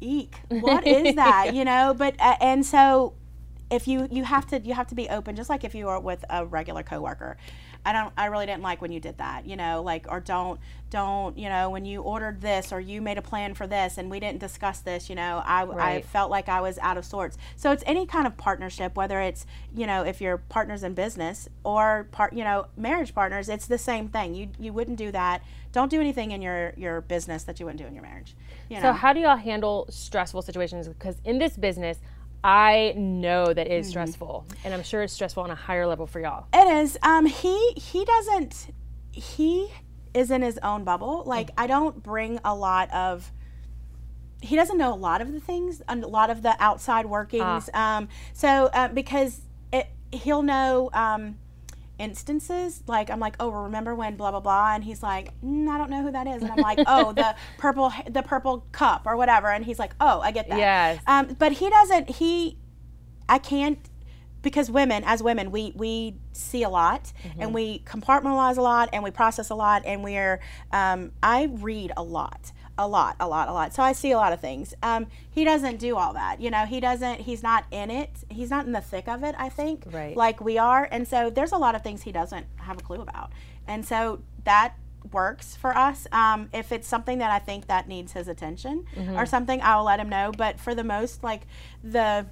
eek, 0.00 0.36
what 0.48 0.86
is 0.86 1.14
that? 1.16 1.54
you 1.54 1.66
know. 1.66 1.92
But 1.94 2.14
uh, 2.18 2.36
and 2.40 2.64
so 2.64 3.12
if 3.72 3.88
you 3.88 4.06
you 4.10 4.22
have 4.22 4.46
to 4.46 4.60
you 4.60 4.74
have 4.74 4.86
to 4.86 4.94
be 4.94 5.08
open 5.08 5.34
just 5.34 5.48
like 5.48 5.64
if 5.64 5.74
you 5.74 5.88
are 5.88 5.98
with 5.98 6.24
a 6.30 6.44
regular 6.44 6.82
coworker. 6.82 7.36
I 7.84 7.92
don't 7.92 8.12
i 8.16 8.26
really 8.26 8.46
didn't 8.46 8.62
like 8.62 8.80
when 8.80 8.92
you 8.92 9.00
did 9.00 9.18
that 9.18 9.44
you 9.44 9.56
know 9.56 9.82
like 9.82 10.06
or 10.08 10.20
don't 10.20 10.60
don't 10.88 11.36
you 11.36 11.48
know 11.48 11.68
when 11.68 11.84
you 11.84 12.00
ordered 12.00 12.40
this 12.40 12.72
or 12.72 12.78
you 12.78 13.02
made 13.02 13.18
a 13.18 13.22
plan 13.22 13.54
for 13.54 13.66
this 13.66 13.98
and 13.98 14.08
we 14.08 14.20
didn't 14.20 14.38
discuss 14.38 14.78
this 14.78 15.10
you 15.10 15.16
know 15.16 15.42
i, 15.44 15.64
I 15.64 16.02
felt 16.02 16.30
like 16.30 16.48
i 16.48 16.60
was 16.60 16.78
out 16.78 16.96
of 16.96 17.04
sorts. 17.04 17.36
So 17.56 17.72
it's 17.72 17.82
any 17.84 18.06
kind 18.06 18.28
of 18.28 18.36
partnership 18.36 18.94
whether 18.94 19.20
it's 19.20 19.46
you 19.74 19.88
know 19.88 20.04
if 20.04 20.20
you're 20.20 20.38
partners 20.38 20.84
in 20.84 20.94
business 20.94 21.48
or 21.64 22.06
part 22.12 22.34
you 22.34 22.44
know 22.44 22.66
marriage 22.76 23.16
partners 23.16 23.48
it's 23.48 23.66
the 23.66 23.78
same 23.78 24.06
thing. 24.06 24.36
You 24.36 24.50
you 24.60 24.72
wouldn't 24.72 24.96
do 24.96 25.10
that. 25.10 25.42
Don't 25.72 25.90
do 25.90 26.00
anything 26.00 26.30
in 26.30 26.40
your 26.40 26.74
your 26.76 27.00
business 27.00 27.42
that 27.44 27.58
you 27.58 27.66
wouldn't 27.66 27.80
do 27.80 27.86
in 27.88 27.94
your 27.94 28.04
marriage 28.04 28.36
you 28.72 28.80
know? 28.80 28.82
So, 28.84 28.92
how 28.92 29.12
do 29.12 29.20
y'all 29.20 29.36
handle 29.36 29.86
stressful 29.90 30.42
situations? 30.42 30.88
Because 30.88 31.16
in 31.24 31.38
this 31.38 31.56
business, 31.56 31.98
I 32.44 32.94
know 32.96 33.52
that 33.52 33.66
it 33.66 33.72
is 33.72 33.88
stressful, 33.88 34.46
and 34.64 34.74
I'm 34.74 34.82
sure 34.82 35.02
it's 35.02 35.12
stressful 35.12 35.42
on 35.44 35.50
a 35.50 35.54
higher 35.54 35.86
level 35.86 36.06
for 36.06 36.20
y'all. 36.20 36.46
It 36.52 36.66
is. 36.66 36.98
Um, 37.02 37.26
he 37.26 37.72
he 37.76 38.04
doesn't. 38.04 38.72
He 39.12 39.68
is 40.14 40.30
in 40.30 40.42
his 40.42 40.58
own 40.62 40.84
bubble. 40.84 41.22
Like 41.24 41.50
I 41.56 41.66
don't 41.66 42.02
bring 42.02 42.40
a 42.44 42.54
lot 42.54 42.92
of. 42.92 43.30
He 44.40 44.56
doesn't 44.56 44.76
know 44.76 44.92
a 44.92 44.96
lot 44.96 45.20
of 45.22 45.32
the 45.32 45.38
things, 45.38 45.82
a 45.86 45.94
lot 45.94 46.28
of 46.30 46.42
the 46.42 46.56
outside 46.58 47.06
workings. 47.06 47.70
Um, 47.74 48.08
so 48.32 48.48
uh, 48.74 48.88
because 48.88 49.40
it, 49.72 49.86
he'll 50.10 50.42
know 50.42 50.90
um, 50.92 51.38
instances. 52.02 52.82
Like 52.86 53.10
I'm 53.10 53.20
like, 53.20 53.36
oh, 53.40 53.50
remember 53.50 53.94
when 53.94 54.16
blah 54.16 54.32
blah 54.32 54.40
blah, 54.40 54.74
and 54.74 54.84
he's 54.84 55.02
like, 55.02 55.32
mm, 55.40 55.68
I 55.68 55.78
don't 55.78 55.88
know 55.88 56.02
who 56.02 56.10
that 56.10 56.26
is, 56.26 56.42
and 56.42 56.50
I'm 56.50 56.58
like, 56.58 56.80
oh, 56.86 57.12
the 57.12 57.34
purple 57.58 57.92
the 58.10 58.22
purple 58.22 58.66
cup 58.72 59.02
or 59.06 59.16
whatever, 59.16 59.48
and 59.48 59.64
he's 59.64 59.78
like, 59.78 59.94
oh, 60.00 60.20
I 60.20 60.32
get 60.32 60.48
that. 60.48 60.58
Yes. 60.58 61.02
Um, 61.06 61.36
but 61.38 61.52
he 61.52 61.70
doesn't. 61.70 62.10
He, 62.10 62.58
I 63.28 63.38
can't 63.38 63.78
because 64.42 64.70
women 64.70 65.04
as 65.06 65.22
women 65.22 65.50
we 65.50 65.72
we 65.76 66.16
see 66.32 66.64
a 66.64 66.68
lot 66.68 67.12
and 67.38 67.54
we 67.54 67.78
compartmentalize 67.80 68.56
a 68.56 68.62
lot 68.62 68.88
and 68.92 69.04
we 69.04 69.10
process 69.10 69.50
a 69.50 69.54
lot 69.54 69.82
and 69.86 70.02
we're 70.02 70.40
um, 70.72 71.12
i 71.22 71.44
read 71.44 71.92
a 71.96 72.02
lot 72.02 72.50
a 72.82 72.86
lot 72.88 73.16
a 73.20 73.26
lot 73.28 73.48
a 73.48 73.52
lot. 73.52 73.72
So 73.74 73.82
i 73.82 73.92
see 73.92 74.10
a 74.12 74.16
lot 74.16 74.32
of 74.32 74.40
things. 74.40 74.74
Um, 74.82 75.06
he 75.30 75.44
doesn't 75.44 75.78
do 75.78 75.96
all 75.96 76.12
that 76.14 76.40
you 76.40 76.50
know 76.50 76.64
he 76.66 76.80
doesn't 76.80 77.20
he's 77.20 77.42
not 77.42 77.64
in 77.70 77.90
it. 77.90 78.10
He's 78.28 78.50
not 78.50 78.66
in 78.66 78.72
the 78.72 78.80
thick 78.80 79.08
of 79.08 79.22
it 79.24 79.34
i 79.38 79.48
think 79.48 79.84
Right. 79.90 80.16
like 80.16 80.40
we 80.40 80.58
are. 80.58 80.86
And 80.90 81.06
so 81.08 81.30
there's 81.30 81.52
a 81.52 81.58
lot 81.58 81.74
of 81.74 81.82
things 81.82 82.02
he 82.02 82.12
doesn't 82.12 82.46
have 82.56 82.78
a 82.78 82.82
clue 82.82 83.00
about. 83.00 83.30
And 83.66 83.84
so 83.86 84.20
that 84.44 84.74
works 85.12 85.56
for 85.56 85.76
us. 85.76 86.06
Um, 86.12 86.48
if 86.52 86.70
it's 86.72 86.86
something 86.86 87.18
that 87.18 87.30
i 87.30 87.38
think 87.38 87.66
that 87.66 87.88
needs 87.88 88.12
his 88.12 88.28
attention 88.28 88.84
or 89.16 89.26
something 89.26 89.60
i'll 89.62 89.84
let 89.84 89.98
him 90.00 90.08
know. 90.08 90.32
But 90.36 90.58
for 90.60 90.74
the 90.74 90.84
most 90.84 91.22
like 91.24 91.42
the 91.82 92.26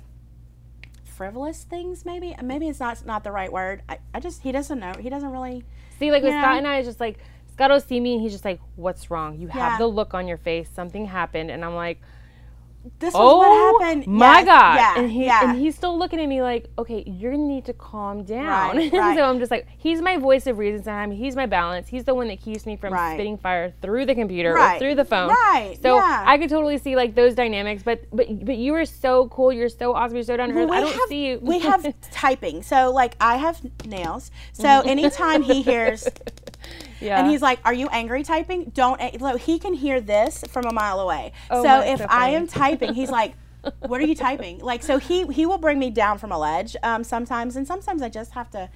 frivolous 1.05 1.65
things 1.65 2.05
maybe 2.07 2.35
maybe 2.43 2.69
it's 2.69 2.81
not 2.81 3.05
not 3.05 3.25
the 3.25 3.33
right 3.33 3.53
word. 3.53 3.83
I, 3.89 3.99
I 4.15 4.21
just 4.21 4.43
he 4.43 4.53
doesn't 4.53 4.79
know. 4.79 4.93
He 4.99 5.11
doesn't 5.11 5.31
really 5.31 5.65
See, 5.99 6.11
like 6.11 6.23
with 6.23 6.33
Yeah. 6.33 6.43
Scott 6.43 6.57
and 6.59 6.67
I, 6.67 6.79
it's 6.79 6.89
just 6.89 7.01
like 7.01 7.19
Will 7.69 7.81
see 7.81 8.01
me 8.01 8.15
and 8.15 8.23
he's 8.23 8.33
just 8.33 8.45
like, 8.45 8.61
"What's 8.77 9.11
wrong? 9.11 9.39
You 9.39 9.49
Yeah. 9.49 9.71
have 9.71 9.79
the 9.79 9.87
look 9.87 10.15
on 10.15 10.27
your 10.27 10.39
face. 10.39 10.71
Something 10.73 11.05
happened." 11.07 11.51
And 11.51 11.65
I'm 11.65 11.75
like, 11.75 12.01
This 12.99 13.13
was 13.13 13.21
"Oh 13.23 13.37
what 13.77 13.83
happened. 13.83 14.07
my 14.07 14.39
Yes, 14.39 14.47
god!" 14.47 14.75
Yeah. 14.77 14.95
and 14.97 15.11
he 15.11 15.25
yeah. 15.27 15.51
and 15.51 15.59
he's 15.59 15.75
still 15.77 15.99
looking 15.99 16.19
at 16.19 16.27
me 16.27 16.41
like, 16.41 16.71
"Okay, 16.79 17.03
you're 17.07 17.33
gonna 17.33 17.45
need 17.45 17.67
to 17.67 17.75
calm 17.75 18.23
down." 18.25 18.75
Right, 18.79 18.91
right. 19.05 19.15
so 19.19 19.25
I'm 19.25 19.39
just 19.39 19.51
like, 19.51 19.67
he's 19.77 20.01
my 20.01 20.17
voice 20.17 20.47
of 20.47 20.57
reason. 20.57 20.83
Sometimes 20.83 21.19
he's 21.19 21.37
my 21.37 21.45
balance. 21.45 21.89
He's 21.89 22.05
the 22.05 22.15
one 22.15 22.29
that 22.29 22.41
keeps 22.41 22.65
me 22.65 22.77
from 22.77 22.95
Right. 22.95 23.17
spitting 23.17 23.37
fire 23.37 23.75
through 23.83 24.07
the 24.07 24.15
computer 24.15 24.59
or 24.59 24.79
through 24.79 24.95
the 24.95 25.05
phone. 25.05 25.29
Right, 25.29 25.77
So 25.83 25.97
yeah. 25.97 26.25
I 26.27 26.39
could 26.39 26.49
totally 26.49 26.79
see 26.79 26.97
like 26.97 27.15
those 27.15 27.35
dynamics. 27.35 27.83
But 27.83 28.01
but 28.15 28.47
but 28.47 28.57
you 28.57 28.75
are 28.77 28.87
so 28.87 29.29
cool. 29.29 29.53
You're 29.53 29.69
so 29.69 29.93
awesome. 29.93 30.17
You're 30.17 30.25
so 30.25 30.39
down 30.39 30.49
to 30.49 30.55
earth. 30.55 30.71
we 30.71 30.77
I 30.79 30.81
don't 30.81 30.93
have, 30.95 31.09
see 31.11 31.27
you. 31.27 31.39
we 31.43 31.59
have 31.59 31.85
typing. 32.11 32.63
So 32.63 32.91
like 32.93 33.15
I 33.21 33.37
have 33.37 33.61
nails. 33.85 34.31
So 34.55 34.81
anytime 34.87 35.43
he 35.43 35.61
hears 35.61 36.09
yeah. 37.01 37.19
and 37.19 37.31
he's 37.31 37.43
like, 37.43 37.61
"Are 37.65 37.75
you 37.75 37.89
angry 37.89 38.23
typing?" 38.23 38.71
Don't. 38.75 39.01
He 39.41 39.59
can 39.59 39.75
hear 39.75 40.01
this 40.01 40.45
from 40.49 40.67
a 40.67 40.73
mile 40.73 41.01
away. 41.01 41.33
Oh, 41.51 41.63
so 41.63 41.81
if 41.81 41.99
so 41.99 42.07
I 42.09 42.31
am 42.31 42.47
typing, 42.47 42.95
he's 42.95 43.11
like, 43.11 43.35
"What 43.81 44.01
are 44.01 44.07
you 44.07 44.15
typing?" 44.15 44.59
Like 44.59 44.83
so 44.83 44.99
he 44.99 45.27
he 45.27 45.47
will 45.47 45.59
bring 45.59 45.79
me 45.79 45.91
down 45.91 46.19
from 46.19 46.33
a 46.33 46.39
ledge 46.39 46.77
um, 46.83 47.05
sometimes, 47.05 47.57
and 47.57 47.67
sometimes 47.67 48.03
I 48.03 48.09
just 48.09 48.33
have 48.33 48.51
to 48.51 48.69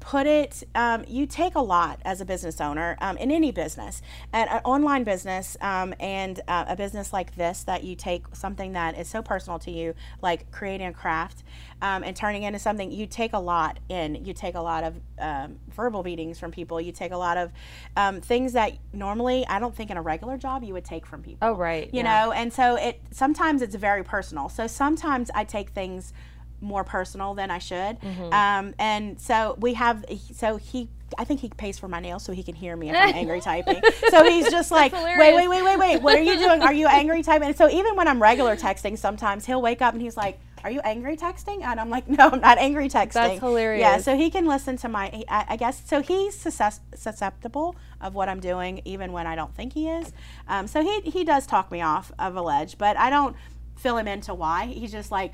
put 0.00 0.26
it 0.26 0.64
um, 0.74 1.04
you 1.06 1.26
take 1.26 1.54
a 1.54 1.60
lot 1.60 2.00
as 2.04 2.20
a 2.20 2.24
business 2.24 2.60
owner 2.60 2.96
um, 3.00 3.16
in 3.18 3.30
any 3.30 3.52
business 3.52 4.02
and 4.32 4.48
an 4.50 4.60
online 4.64 5.04
business 5.04 5.56
um, 5.60 5.94
and 6.00 6.40
uh, 6.48 6.64
a 6.68 6.76
business 6.76 7.12
like 7.12 7.34
this 7.36 7.62
that 7.64 7.84
you 7.84 7.94
take 7.94 8.24
something 8.32 8.72
that 8.72 8.98
is 8.98 9.08
so 9.08 9.22
personal 9.22 9.58
to 9.58 9.70
you 9.70 9.94
like 10.22 10.50
creating 10.50 10.86
a 10.86 10.92
craft 10.92 11.44
um, 11.82 12.04
and 12.04 12.14
turning 12.16 12.42
into 12.42 12.58
something 12.58 12.90
you 12.90 13.06
take 13.06 13.32
a 13.32 13.38
lot 13.38 13.78
in. 13.88 14.24
You 14.24 14.32
take 14.32 14.54
a 14.54 14.60
lot 14.60 14.84
of 14.84 14.94
um, 15.18 15.58
verbal 15.70 16.02
beatings 16.02 16.38
from 16.38 16.50
people. 16.50 16.80
You 16.80 16.92
take 16.92 17.12
a 17.12 17.16
lot 17.16 17.36
of 17.36 17.52
um, 17.96 18.20
things 18.20 18.52
that 18.52 18.72
normally 18.92 19.46
i 19.48 19.58
don't 19.58 19.74
think 19.74 19.90
in 19.90 19.96
a 19.96 20.02
regular 20.02 20.36
job 20.36 20.62
you 20.62 20.72
would 20.72 20.84
take 20.84 21.06
from 21.06 21.22
people. 21.22 21.48
Oh, 21.48 21.54
right, 21.54 21.86
you 21.92 22.02
yeah. 22.02 22.24
know 22.24 22.32
and 22.32 22.52
so 22.52 22.76
it 22.76 23.00
sometimes 23.10 23.62
it's 23.62 23.74
very 23.74 24.02
personal. 24.02 24.48
So 24.48 24.66
sometimes 24.66 25.30
i 25.34 25.44
take 25.44 25.70
things 25.70 26.12
more 26.60 26.84
personal 26.84 27.34
than 27.34 27.50
I 27.50 27.58
should. 27.58 28.00
Mm-hmm. 28.00 28.32
Um, 28.32 28.74
and 28.78 29.20
so 29.20 29.56
we 29.60 29.74
have, 29.74 30.04
so 30.34 30.56
he, 30.56 30.88
I 31.18 31.24
think 31.24 31.40
he 31.40 31.48
pays 31.48 31.78
for 31.78 31.88
my 31.88 32.00
nails 32.00 32.22
so 32.22 32.32
he 32.32 32.42
can 32.42 32.54
hear 32.54 32.76
me 32.76 32.90
if 32.90 32.96
I'm 32.96 33.14
angry 33.14 33.40
typing. 33.42 33.82
So 34.10 34.24
he's 34.24 34.50
just 34.50 34.70
like, 34.70 34.92
wait, 34.92 35.34
wait, 35.34 35.48
wait, 35.48 35.62
wait, 35.62 35.78
wait, 35.78 36.02
what 36.02 36.16
are 36.16 36.22
you 36.22 36.36
doing? 36.36 36.62
Are 36.62 36.72
you 36.72 36.86
angry 36.90 37.22
typing? 37.22 37.48
And 37.48 37.56
so 37.56 37.68
even 37.68 37.96
when 37.96 38.08
I'm 38.08 38.22
regular 38.22 38.56
texting, 38.56 38.96
sometimes 38.96 39.46
he'll 39.46 39.62
wake 39.62 39.82
up 39.82 39.94
and 39.94 40.02
he's 40.02 40.16
like, 40.16 40.38
are 40.62 40.70
you 40.70 40.80
angry 40.80 41.16
texting? 41.16 41.62
And 41.62 41.80
I'm 41.80 41.88
like, 41.88 42.08
no, 42.08 42.28
I'm 42.28 42.40
not 42.40 42.58
angry 42.58 42.88
texting. 42.88 43.14
That's 43.14 43.40
hilarious. 43.40 43.80
Yeah, 43.80 43.98
so 43.98 44.16
he 44.16 44.30
can 44.30 44.46
listen 44.46 44.76
to 44.78 44.88
my, 44.88 45.24
I, 45.28 45.46
I 45.50 45.56
guess, 45.56 45.82
so 45.86 46.02
he's 46.02 46.34
susceptible 46.34 47.76
of 48.00 48.14
what 48.14 48.28
I'm 48.28 48.40
doing 48.40 48.82
even 48.84 49.12
when 49.12 49.26
I 49.26 49.34
don't 49.36 49.54
think 49.54 49.72
he 49.72 49.88
is. 49.88 50.12
Um, 50.48 50.66
so 50.66 50.82
he, 50.82 51.00
he 51.10 51.24
does 51.24 51.46
talk 51.46 51.72
me 51.72 51.80
off 51.80 52.12
of 52.18 52.36
a 52.36 52.42
ledge, 52.42 52.78
but 52.78 52.96
I 52.98 53.10
don't 53.10 53.36
fill 53.76 53.96
him 53.96 54.06
into 54.06 54.34
why. 54.34 54.66
He's 54.66 54.92
just 54.92 55.10
like, 55.10 55.32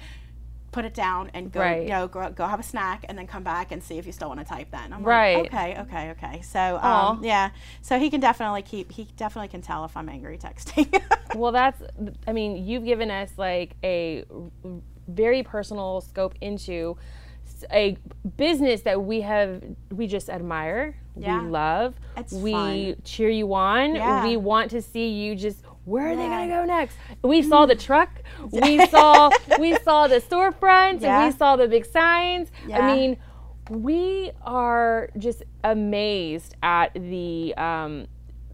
put 0.76 0.84
it 0.84 0.92
down 0.92 1.30
and 1.32 1.50
go, 1.50 1.60
Right. 1.60 1.84
you 1.84 1.88
know, 1.88 2.06
go, 2.06 2.30
go 2.30 2.46
have 2.46 2.60
a 2.60 2.62
snack 2.62 3.06
and 3.08 3.16
then 3.16 3.26
come 3.26 3.42
back 3.42 3.72
and 3.72 3.82
see 3.82 3.96
if 3.96 4.04
you 4.04 4.12
still 4.12 4.28
want 4.28 4.40
to 4.40 4.44
type 4.46 4.70
then. 4.70 4.92
I'm 4.92 5.02
Right. 5.02 5.38
like, 5.38 5.46
okay, 5.54 5.80
okay, 5.80 6.10
okay. 6.10 6.42
So, 6.42 6.76
um, 6.82 7.24
yeah. 7.24 7.48
So 7.80 7.98
he 7.98 8.10
can 8.10 8.20
definitely 8.20 8.60
keep, 8.60 8.92
he 8.92 9.04
definitely 9.16 9.48
can 9.48 9.62
tell 9.62 9.86
if 9.86 9.96
I'm 9.96 10.08
angry 10.10 10.36
texting. 10.38 10.86
Well, 11.34 11.52
that's, 11.52 11.82
I 12.26 12.32
mean, 12.32 12.66
you've 12.66 12.84
given 12.84 13.10
us 13.10 13.30
like 13.36 13.74
a 13.84 14.24
very 15.08 15.42
personal 15.42 16.00
scope 16.02 16.34
into 16.40 16.96
a 17.72 17.96
business 18.36 18.82
that 18.82 19.02
we 19.02 19.20
have, 19.22 19.62
we 19.90 20.06
just 20.06 20.28
admire, 20.30 20.94
Yeah. 21.16 21.42
we 21.42 21.48
love, 21.48 21.94
It's 22.16 22.32
we 22.32 22.52
fun. 22.52 22.96
cheer 23.04 23.28
you 23.30 23.52
on, 23.54 23.94
Yeah. 23.96 24.24
we 24.24 24.36
want 24.36 24.70
to 24.72 24.80
see 24.82 25.08
you 25.08 25.34
just. 25.34 25.62
Where 25.86 26.08
are 26.08 26.16
they 26.16 26.26
gonna 26.26 26.48
go 26.48 26.64
next? 26.64 26.96
We 27.22 27.42
saw 27.42 27.64
the 27.64 27.76
truck. 27.76 28.10
We 28.50 28.84
saw 28.86 29.30
we 29.58 29.76
saw 29.78 30.08
the 30.08 30.20
storefronts. 30.20 31.00
Yeah. 31.00 31.26
We 31.26 31.32
saw 31.32 31.56
the 31.56 31.68
big 31.68 31.86
signs. 31.86 32.48
Yeah. 32.68 32.80
I 32.80 32.94
mean, 32.94 33.16
we 33.70 34.32
are 34.42 35.10
just 35.16 35.42
amazed 35.64 36.54
at 36.62 36.92
the 36.94 37.54
um, 37.56 38.06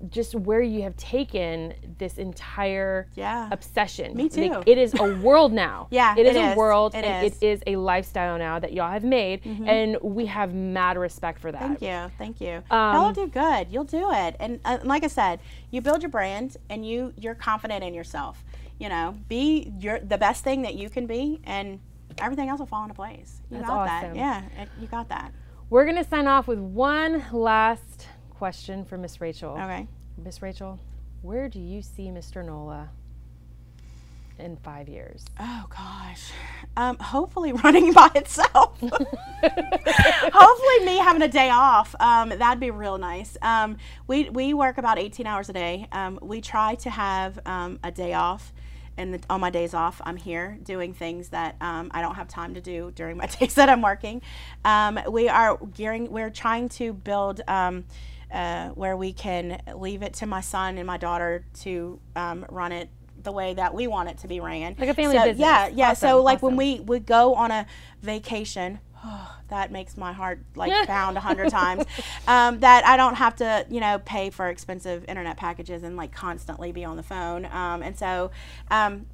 just 0.09 0.35
where 0.35 0.61
you 0.61 0.83
have 0.83 0.97
taken 0.97 1.75
this 1.99 2.19
entire 2.19 3.07
Yeah. 3.15 3.49
obsession. 3.51 4.17
Me 4.17 4.29
too. 4.29 4.49
Like, 4.49 4.69
it 4.69 4.79
is 4.79 4.95
a 4.99 5.15
world 5.23 5.53
now. 5.53 5.88
Yeah, 5.91 6.15
it 6.17 6.27
is 6.27 6.37
it 6.37 6.41
a 6.41 6.55
world, 6.57 6.95
It 6.95 7.05
and 7.05 7.27
is. 7.27 7.37
it 7.41 7.47
is 7.47 7.62
a 7.67 7.77
lifestyle 7.77 8.38
now 8.38 8.59
that 8.59 8.73
y'all 8.73 8.91
have 8.91 9.05
made, 9.05 9.45
and 9.67 9.97
we 10.03 10.27
have 10.27 10.53
mad 10.55 10.99
respect 10.99 11.38
for 11.41 11.53
that. 11.53 11.61
Thank 11.61 11.83
you, 11.83 12.11
thank 12.19 12.41
you. 12.41 12.62
Um, 12.71 12.95
Y'all 12.95 13.05
will 13.07 13.12
do 13.12 13.27
good. 13.29 13.69
You'll 13.71 13.85
do 13.85 14.11
it. 14.12 14.37
And 14.41 14.61
uh, 14.65 14.79
like 14.83 15.05
I 15.05 15.09
said, 15.09 15.41
you 15.71 15.81
build 15.81 16.03
your 16.03 16.11
brand, 16.11 16.57
and 16.69 16.87
you 16.87 17.12
you're 17.17 17.35
confident 17.35 17.85
in 17.85 17.95
yourself. 17.95 18.45
You 18.79 18.88
know, 18.88 19.15
be 19.29 19.73
your 19.79 20.01
the 20.01 20.19
best 20.19 20.43
thing 20.43 20.62
that 20.62 20.75
you 20.75 20.91
can 20.91 21.07
be, 21.07 21.41
and 21.45 21.79
everything 22.19 22.49
else 22.49 22.59
will 22.59 22.67
fall 22.67 22.83
into 22.83 22.95
place. 22.95 23.41
You 23.51 23.59
That's 23.59 23.69
got 23.69 23.88
awesome. 23.88 24.15
that. 24.15 24.17
Yeah, 24.17 24.62
it, 24.62 24.69
you 24.81 24.87
got 24.88 25.09
that. 25.11 25.33
We're 25.71 25.87
gonna 25.87 26.05
sign 26.05 26.27
off 26.27 26.49
with 26.49 26.59
one 26.59 27.25
last 27.33 28.09
question 28.42 28.85
for 28.85 28.98
Miss 28.98 29.20
Rachel. 29.20 29.52
Okay. 29.52 29.87
Miss 30.24 30.42
Rachel, 30.42 30.81
where 31.20 31.48
do 31.48 31.61
you 31.61 31.81
see 31.81 32.09
Mr. 32.09 32.44
Nola 32.44 32.88
in 34.37 34.57
five 34.57 34.88
years? 34.88 35.24
Oh 35.38 35.66
gosh. 35.70 36.33
Um, 36.76 36.98
hopefully 36.98 37.52
running 37.52 37.92
by 37.92 38.11
itself. 38.16 38.81
hopefully 39.44 40.85
me 40.85 40.98
having 40.98 41.22
a 41.22 41.28
day 41.28 41.50
off. 41.50 41.94
Um, 42.00 42.31
that'd 42.31 42.59
be 42.59 42.72
real 42.72 42.98
nice. 42.98 43.37
Um, 43.42 43.76
we 44.09 44.28
we 44.31 44.55
work 44.55 44.76
about 44.76 44.98
18 44.98 45.24
hours 45.24 45.48
a 45.48 45.52
day. 45.52 45.87
Um, 45.92 46.18
we 46.20 46.40
try 46.40 46.74
to 46.74 46.90
have 46.90 47.38
um, 47.46 47.78
a 47.85 47.92
day 47.92 48.14
off. 48.14 48.52
And 48.96 49.14
the, 49.14 49.20
on 49.31 49.40
my 49.40 49.50
days 49.50 49.72
off, 49.72 50.02
I'm 50.05 50.16
here 50.16 50.59
doing 50.64 50.94
things 50.94 51.28
that 51.28 51.55
um, 51.61 51.92
I 51.92 52.02
don't 52.02 52.16
have 52.16 52.28
time 52.28 52.55
to 52.55 52.61
do 52.61 52.90
during 52.96 53.16
my 53.16 53.26
days 53.38 53.55
that 53.55 53.68
I'm 53.68 53.83
working. 53.83 54.20
Um, 54.64 54.98
we 55.09 55.28
are 55.28 55.59
gearing. 55.74 56.11
We're 56.11 56.28
trying 56.28 56.70
to 56.70 56.92
build 56.92 57.40
um, 57.46 57.85
uh, 58.33 58.68
where 58.71 58.97
we 58.97 59.12
can 59.12 59.61
leave 59.77 60.03
it 60.03 60.14
to 60.14 60.27
my 60.27 60.40
son 60.40 60.79
and 60.79 60.87
my 60.87 60.97
daughter 60.97 61.45
to 61.61 62.01
um, 62.16 62.47
run 62.51 62.73
it 62.73 62.88
the 63.23 63.33
way 63.33 63.55
that 63.55 63.73
we 63.75 63.87
want 63.87 64.09
it 64.09 64.18
to 64.18 64.29
be 64.29 64.40
ran. 64.40 64.75
Like 64.79 64.88
a 64.88 64.95
family 64.95 65.16
So, 65.16 65.25
business. 65.25 65.40
Yeah, 65.40 65.68
yeah. 65.68 65.92
so 65.92 66.16
Awesome, 66.16 66.25
like 66.25 66.42
when 66.42 66.55
awesome. 66.55 66.59
we 66.59 66.81
would 66.81 67.07
go 67.07 67.35
on 67.35 67.51
a 67.51 67.66
vacation, 68.03 68.81
that 69.49 69.71
makes 69.71 69.97
my 69.97 70.12
heart 70.12 70.40
like 70.57 70.73
pound 70.87 71.16
a 71.16 71.21
hundred 71.21 71.51
times. 71.51 71.85
Um, 72.27 72.61
that 72.61 72.85
I 72.87 72.97
don't 72.97 73.14
have 73.16 73.37
to, 73.37 73.66
you 73.68 73.81
know, 73.81 73.99
pay 73.99 74.31
for 74.31 74.49
expensive 74.49 75.05
internet 75.09 75.37
packages 75.37 75.83
and 75.83 75.97
like 75.97 76.12
constantly 76.12 76.73
be 76.73 76.85
on 76.85 76.97
the 76.97 77.03
phone. 77.03 77.45
Um, 77.47 77.83
and 77.83 77.97
so, 77.99 78.31
um, 78.71 79.07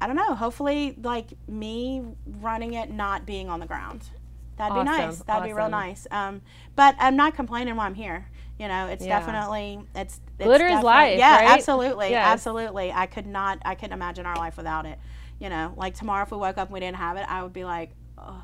I 0.00 0.06
don't 0.06 0.16
know. 0.16 0.34
Hopefully, 0.34 0.94
like 1.02 1.28
me 1.48 2.02
running 2.40 2.74
it, 2.74 2.90
not 2.90 3.24
being 3.24 3.48
on 3.48 3.60
the 3.60 3.66
ground. 3.66 4.02
That'd 4.56 4.74
be 4.76 4.84
nice. 4.84 5.18
That'd 5.22 5.44
be 5.44 5.52
real 5.52 5.68
nice. 5.68 6.06
Um, 6.10 6.40
but 6.74 6.94
I'm 6.98 7.16
not 7.16 7.34
complaining 7.34 7.76
while 7.76 7.86
I'm 7.86 7.94
here. 7.94 8.26
You 8.58 8.68
know, 8.68 8.86
it's 8.86 9.04
Yeah. 9.04 9.18
definitely 9.18 9.80
it's, 9.94 10.20
it's 10.38 10.44
Glitter 10.46 10.66
is 10.66 10.82
life, 10.82 11.18
Yeah, 11.18 11.36
right? 11.36 11.50
absolutely, 11.50 12.10
Yes. 12.10 12.26
absolutely. 12.26 12.90
I 12.90 13.04
could 13.06 13.26
not. 13.26 13.58
I 13.64 13.74
couldn't 13.74 13.92
imagine 13.92 14.24
our 14.24 14.36
life 14.36 14.56
without 14.56 14.86
it. 14.86 14.98
You 15.38 15.50
know, 15.50 15.74
like 15.76 15.94
tomorrow 15.94 16.22
if 16.22 16.30
we 16.30 16.38
woke 16.38 16.56
up 16.56 16.68
and 16.68 16.72
we 16.74 16.80
didn't 16.80 16.96
have 16.96 17.18
it, 17.18 17.26
I 17.28 17.42
would 17.42 17.52
be 17.52 17.64
like, 17.64 17.90
oh, 18.16 18.42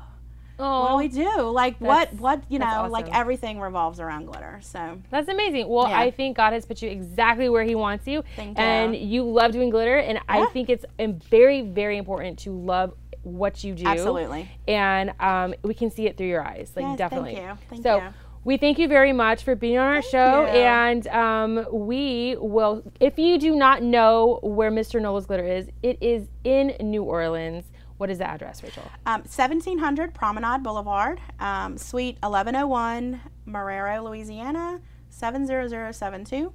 what 0.57 0.59
do 0.59 0.63
Oh, 0.63 0.97
we 0.97 1.07
do? 1.07 1.49
Like 1.49 1.77
what? 1.79 2.11
That's- 2.11 2.19
What? 2.19 2.43
You 2.47 2.59
know, 2.59 2.83
that's 2.83 2.91
like 2.91 3.09
everything 3.11 3.59
revolves 3.59 3.99
around 3.99 4.25
glitter. 4.27 4.59
So 4.61 4.99
that's 5.09 5.27
amazing. 5.27 5.67
Well, 5.67 5.89
Yeah. 5.89 5.97
I 5.99 6.11
think 6.11 6.37
God 6.37 6.53
has 6.53 6.63
put 6.67 6.83
you 6.83 6.91
exactly 6.91 7.49
where 7.49 7.63
He 7.63 7.73
wants 7.73 8.05
you, 8.05 8.23
Thank 8.35 8.59
and 8.59 8.95
you 8.95 9.23
love 9.23 9.51
doing 9.51 9.71
glitter, 9.71 9.97
and 9.97 10.19
I 10.29 10.45
think 10.53 10.69
it's 10.69 10.85
very, 10.99 11.61
very 11.61 11.97
important 11.97 12.37
to 12.39 12.51
love 12.51 12.93
what 13.23 13.63
you 13.63 13.73
do. 13.73 13.85
absolutely. 13.85 14.49
and 14.67 15.13
um, 15.19 15.53
we 15.63 15.73
can 15.73 15.89
see 15.89 16.07
it 16.07 16.17
through 16.17 16.27
your 16.27 16.43
eyes, 16.45 16.71
like 16.75 16.83
Yes, 16.83 16.89
thank 16.89 16.97
definitely. 16.97 17.35
you. 17.35 17.57
Thank 17.69 17.83
so 17.83 17.97
you. 17.97 18.03
we 18.43 18.57
thank 18.57 18.77
you 18.77 18.87
very 18.87 19.13
much 19.13 19.43
for 19.43 19.55
being 19.55 19.77
on 19.77 19.87
our 19.95 20.01
show, 20.01 20.41
you. 20.41 20.47
and 20.59 21.07
um, 21.07 21.65
we 21.71 22.35
will. 22.39 22.83
If 22.99 23.17
you 23.17 23.37
do 23.39 23.55
not 23.55 23.81
know 23.81 24.39
where 24.43 24.71
Mr. 24.71 25.01
Nola's 25.01 25.25
glitter 25.25 25.47
is, 25.47 25.69
it 25.81 25.97
is 26.01 26.27
in 26.43 26.75
New 26.81 27.03
Orleans. 27.03 27.65
What 27.97 28.09
is 28.09 28.17
the 28.17 28.27
address, 28.29 28.61
Rachel? 28.63 28.83
Um, 29.05 29.21
1700 29.21 30.13
Promenade 30.13 30.61
Boulevard, 30.63 31.21
um, 31.39 31.77
Suite 31.77 32.17
1101, 32.21 33.21
Marrero, 33.47 34.03
Louisiana 34.03 34.81
70072. 35.09 36.51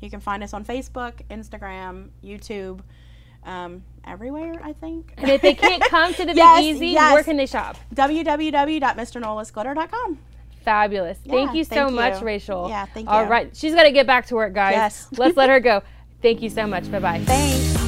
You 0.00 0.10
can 0.10 0.20
find 0.20 0.42
us 0.42 0.52
on 0.52 0.64
Facebook, 0.64 1.12
Instagram, 1.30 2.08
YouTube, 2.24 2.80
um, 3.44 3.82
everywhere. 4.04 4.54
I 4.62 4.72
think. 4.74 5.12
And 5.16 5.30
if 5.30 5.40
they 5.42 5.54
can't 5.54 5.82
come 5.88 6.12
to 6.14 6.20
the 6.22 6.26
Big 6.26 6.36
Yes, 6.36 6.62
Easy, 6.62 6.88
yes. 6.88 7.12
where 7.12 7.22
can 7.24 7.36
they 7.36 7.46
shop? 7.46 7.76
www.mrnolasglitter.com. 7.94 10.18
Fabulous. 10.64 11.18
thank 11.26 11.54
you 11.54 11.64
so 11.64 11.74
thank 11.86 11.92
much, 11.92 12.20
you. 12.20 12.26
Rachel. 12.26 12.68
Yeah, 12.68 12.84
thank 12.84 13.08
All 13.08 13.24
you. 13.24 13.30
right, 13.30 13.56
she's 13.56 13.74
got 13.74 13.84
to 13.84 13.92
get 13.92 14.06
back 14.06 14.26
to 14.26 14.34
work, 14.34 14.52
guys. 14.52 14.72
Yes. 14.72 15.08
Let's 15.16 15.34
let 15.36 15.48
her 15.48 15.58
go. 15.70 15.82
Thank 16.20 16.42
you 16.42 16.50
so 16.50 16.66
much. 16.66 16.90
Bye 16.92 17.00
bye. 17.00 17.20
Thanks. 17.24 17.79